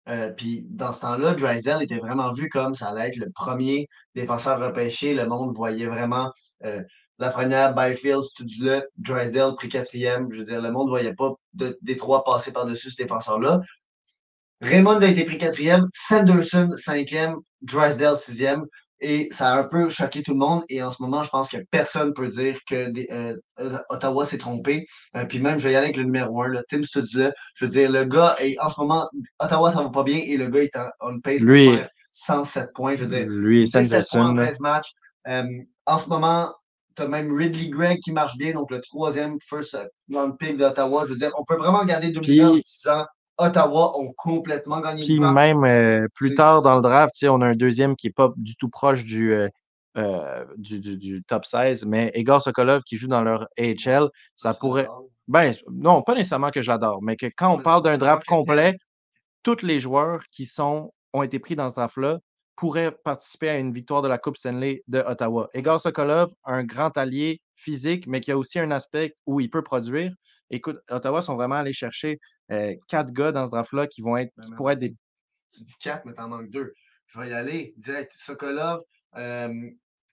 [0.09, 3.89] Euh, puis dans ce temps-là, Drysdale était vraiment vu comme ça allait être le premier
[4.15, 5.15] défenseur repêché.
[5.15, 6.33] Le monde voyait vraiment
[6.65, 6.83] euh,
[7.19, 10.33] la première, Byfield, Studula, Drysdale pris quatrième.
[10.33, 13.61] Je veux dire, le monde ne voyait pas des trois passer par-dessus ce défenseur-là.
[14.61, 18.65] Raymond a été pris quatrième, Sanderson cinquième, Drysdale sixième.
[19.05, 20.63] Et ça a un peu choqué tout le monde.
[20.69, 24.25] Et en ce moment, je pense que personne ne peut dire que euh, euh, Ottawa
[24.25, 24.87] s'est trompé.
[25.17, 27.33] Euh, puis même, je vais y aller avec le numéro 1, là, Tim Studzla.
[27.55, 29.09] Je veux dire, le gars, est, en ce moment,
[29.41, 30.19] Ottawa, ça va pas bien.
[30.19, 31.79] Et le gars est en, on pace lui, pour
[32.13, 32.95] 107 points.
[32.95, 34.93] Je veux dire, lui, 17 points en 13 matchs.
[35.27, 36.55] en ce moment,
[36.95, 39.77] tu as même Ridley Gregg qui marche bien, donc le troisième first
[40.13, 41.05] round pick d'Ottawa.
[41.07, 43.07] Je veux dire, on peut vraiment regarder 2010 ans
[43.39, 47.55] Ottawa ont complètement gagné Puis même euh, plus tard dans le draft, on a un
[47.55, 49.49] deuxième qui n'est pas du tout proche du, euh,
[49.97, 54.89] euh, du, top 16, mais Igor Sokolov qui joue dans leur AHL, ça pourrait.
[55.29, 58.75] Ben, non, pas nécessairement que j'adore, mais que quand on parle d'un draft complet,
[59.43, 62.19] tous les joueurs qui sont, ont été pris dans ce draft-là
[62.57, 65.49] pourraient participer à une victoire de la Coupe Stanley de Ottawa.
[65.55, 69.63] Igor Sokolov, un grand allié physique, mais qui a aussi un aspect où il peut
[69.63, 70.13] produire.
[70.53, 74.33] Écoute, Ottawa sont vraiment allés chercher euh, quatre gars dans ce draft-là qui vont être,
[74.37, 74.95] ben, pourraient être des.
[75.53, 76.75] Tu dis quatre, mais t'en manques deux.
[77.07, 78.13] Je vais y aller direct.
[78.15, 78.81] Sokolov,
[79.17, 79.71] euh,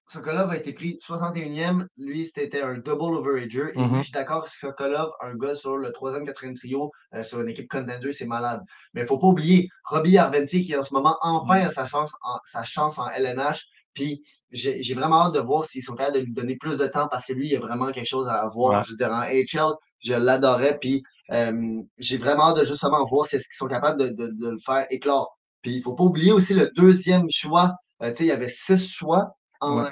[0.07, 1.87] Sokolov a été pris 61e.
[1.97, 3.71] Lui, c'était un double overager.
[3.73, 3.97] Et mm-hmm.
[3.97, 7.69] je suis d'accord, Sokolov, un gars sur le 3e, 4e trio, euh, sur une équipe
[7.69, 8.61] contender, c'est malade.
[8.93, 11.67] Mais il ne faut pas oublier Robbie Arventi, qui en ce moment enfin mm.
[11.67, 13.65] a sa chance en, sa chance en LNH.
[13.93, 17.07] Puis j'ai vraiment hâte de voir s'ils sont capables de lui donner plus de temps
[17.09, 18.83] parce que lui, il a vraiment quelque chose à avoir.
[18.83, 20.77] Je veux dire, en HL, je l'adorais.
[20.79, 24.31] Puis euh, j'ai vraiment hâte de justement voir si ce qu'ils sont capables de, de,
[24.31, 25.37] de, le faire éclore.
[25.61, 27.73] Puis il ne faut pas oublier aussi le deuxième choix.
[28.01, 29.83] Euh, tu sais, il y avait six choix en.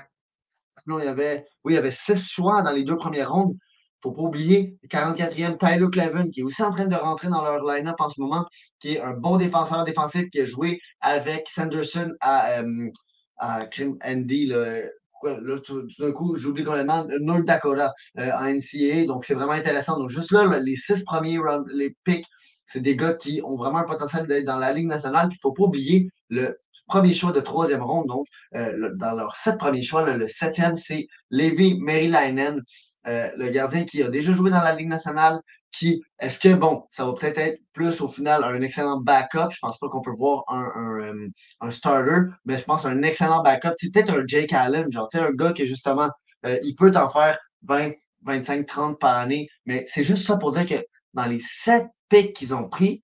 [0.85, 1.45] Non, il y avait.
[1.63, 3.53] Oui, il y avait six choix dans les deux premières rondes.
[3.53, 6.95] Il ne faut pas oublier le 44e Tyler Cleven, qui est aussi en train de
[6.95, 8.45] rentrer dans leur line-up en ce moment,
[8.79, 12.89] qui est un bon défenseur défensif qui a joué avec Sanderson à, euh,
[13.37, 13.65] à
[14.05, 14.91] Andy, le,
[15.23, 19.05] là, tout, d'un coup, j'oublie complètement North Dakota euh, en NCAA.
[19.05, 19.97] Donc, c'est vraiment intéressant.
[19.97, 21.39] Donc, juste là, les six premiers
[21.73, 22.25] les picks,
[22.65, 25.27] c'est des gars qui ont vraiment un potentiel d'être dans la Ligue nationale.
[25.31, 26.57] Il ne faut pas oublier le
[26.87, 28.07] premier choix de troisième ronde.
[28.07, 32.61] Donc, euh, dans leurs sept premiers choix, le septième, c'est Levi Merilainen,
[33.07, 35.39] euh, le gardien qui a déjà joué dans la Ligue nationale,
[35.71, 39.51] qui, est-ce que, bon, ça va peut-être être plus au final un excellent backup?
[39.51, 43.43] Je pense pas qu'on peut voir un, un, euh, starter, mais je pense un excellent
[43.43, 43.73] backup.
[43.77, 46.09] C'est peut-être un Jake Allen, genre, un gars qui, justement,
[46.45, 47.91] euh, il peut t'en faire 20,
[48.23, 49.47] 25, 30 par année.
[49.65, 53.03] Mais c'est juste ça pour dire que dans les sept picks qu'ils ont pris,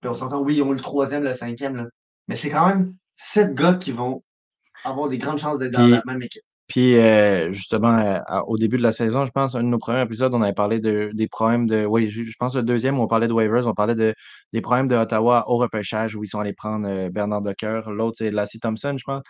[0.00, 1.84] Puis on s'entend, oui, ils ont eu le troisième, le cinquième, là.
[2.28, 4.22] Mais c'est quand même sept gars qui vont
[4.84, 6.42] avoir des grandes chances d'être dans Puis- la même équipe.
[6.70, 10.02] Puis euh, justement, euh, au début de la saison, je pense, un de nos premiers
[10.02, 11.84] épisodes, on avait parlé de, des problèmes de.
[11.84, 14.14] Oui, je, je pense le deuxième où on parlait de waivers, on parlait de,
[14.52, 17.82] des problèmes de Ottawa au repêchage où ils sont allés prendre euh, Bernard Decker.
[17.90, 19.24] L'autre, c'est Lassie Thompson, je pense.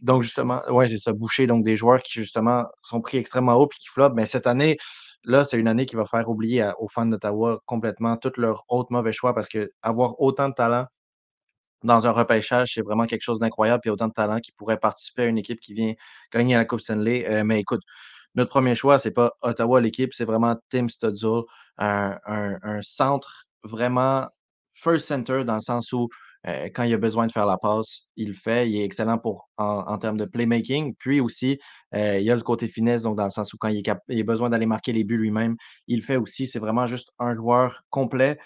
[0.00, 1.48] Donc, justement, oui, c'est ça, Boucher.
[1.48, 4.14] Donc, des joueurs qui, justement, sont pris extrêmement haut puis qui flopent.
[4.14, 4.76] Mais cette année,
[5.24, 8.62] là, c'est une année qui va faire oublier à- aux fans d'Ottawa complètement tous leurs
[8.68, 10.86] autres mauvais choix parce que avoir autant de talent
[11.82, 13.80] dans un repêchage, c'est vraiment quelque chose d'incroyable.
[13.82, 15.94] Puis autant de talent qui pourrait participer à une équipe qui vient
[16.32, 17.26] gagner à la Coupe Stanley.
[17.28, 17.82] Euh, mais écoute,
[18.34, 21.44] notre premier choix, c'est pas Ottawa l'équipe, c'est vraiment Tim Studzul,
[21.78, 22.18] un,
[22.82, 24.26] centre vraiment
[24.74, 26.08] first center dans le sens où
[26.46, 28.68] euh, quand il a besoin de faire la passe, il le fait.
[28.68, 30.94] Il est excellent pour en, termes de playmaking.
[30.96, 31.58] Puis aussi,
[31.94, 34.20] euh, il y a le côté finesse, donc dans le sens où quand il, il
[34.20, 35.56] a besoin d'aller marquer les buts lui-même,
[35.88, 36.46] il le fait aussi.
[36.46, 38.38] C'est vraiment juste un joueur complet.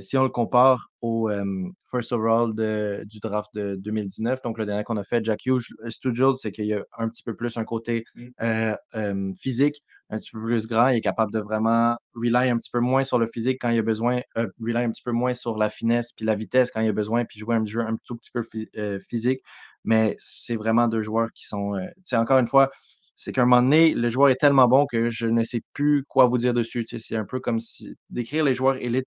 [0.00, 1.44] Si on le compare au euh,
[1.90, 5.66] first overall de- du draft de 2019, donc le dernier qu'on a fait, Jack Hughes,
[5.88, 8.26] Stugel, c'est qu'il y a un petit peu plus un côté Mm.
[8.42, 10.88] euh, euh, physique, un petit peu plus grand.
[10.88, 13.76] Il est capable de vraiment rely un petit peu moins sur le physique quand il
[13.76, 16.70] y a besoin, euh, rely un petit peu moins sur la finesse puis la vitesse
[16.70, 18.98] quand il y a besoin, puis jouer un jeu un tout petit peu phy- euh,
[19.00, 19.40] physique.
[19.84, 21.74] Mais c'est vraiment deux joueurs qui sont.
[21.74, 22.70] euh, tu sais, encore une fois,
[23.14, 26.04] c'est qu'à un moment donné, le joueur est tellement bon que je ne sais plus
[26.08, 26.84] quoi vous dire dessus.
[26.98, 29.06] C'est un peu comme si décrire les joueurs élites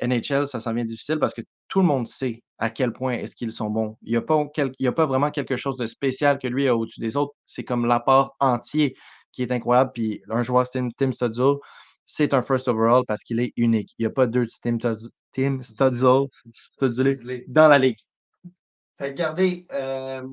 [0.00, 3.36] NHL, ça s'en vient difficile parce que tout le monde sait à quel point est-ce
[3.36, 3.96] qu'ils sont bons.
[4.02, 6.48] Il n'y a, pas quel- il y a pas vraiment quelque chose de spécial que
[6.48, 7.34] lui a au-dessus des autres.
[7.46, 8.96] C'est comme l'apport entier
[9.32, 9.92] qui est incroyable.
[9.94, 11.10] Puis un joueur Tim, Tim
[12.10, 13.94] c'est un first overall parce qu'il est unique.
[13.98, 14.78] Il n'y a pas deux Tim,
[15.32, 16.28] Tim Studzul
[17.48, 17.98] dans la ligue.
[18.98, 20.26] Fait que regardez, euh,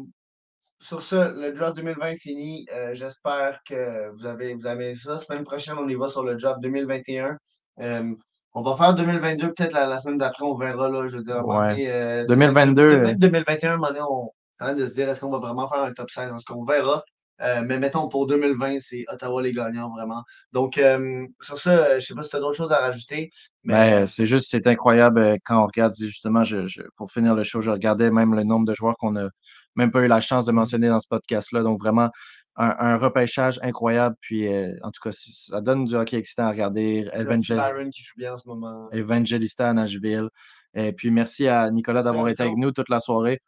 [0.79, 2.65] sur ça, le draft 2020 fini.
[2.71, 5.17] Euh, J'espère que vous avez, vous avez ça.
[5.19, 7.37] Semaine prochaine, on y va sur le draft 2021.
[7.79, 8.15] Euh,
[8.55, 11.05] on va faire 2022 peut-être la, la semaine d'après, on verra là.
[11.07, 11.69] Je veux dire, Ouais.
[11.69, 14.93] donné, euh, 2022, Même 2021, à un moment donné, on est en train de se
[14.95, 17.03] dire est-ce qu'on va vraiment faire un top 16, est-ce qu'on verra.
[17.41, 20.23] Euh, mais mettons pour 2020, c'est Ottawa les gagnants vraiment.
[20.53, 23.29] Donc euh, sur ça, euh, je sais pas si tu as d'autres choses à rajouter.
[23.65, 27.35] Mais Ben, c'est juste, c'est incroyable euh, quand on regarde, justement, je, je- pour finir
[27.35, 29.27] le show, je regardais même le nombre de joueurs qu'on n'a
[29.75, 31.61] même pas eu la chance de mentionner dans ce podcast-là.
[31.61, 32.09] Donc, vraiment,
[32.57, 34.15] un, un repêchage incroyable.
[34.21, 37.09] Puis, euh, en tout cas, ça donne du hockey excitant à regarder.
[37.13, 38.89] Evangel- qui joue bien en ce moment.
[38.91, 40.29] Evangelista à Nashville.
[40.73, 43.41] Et puis, merci à Nicolas d'avoir été avec nous toute la soirée.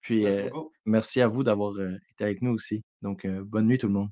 [0.00, 0.50] Puis, Merci euh,
[0.86, 2.82] merci à vous d'avoir euh, été avec nous aussi.
[3.02, 4.08] Donc, bonne nuit tout le monde.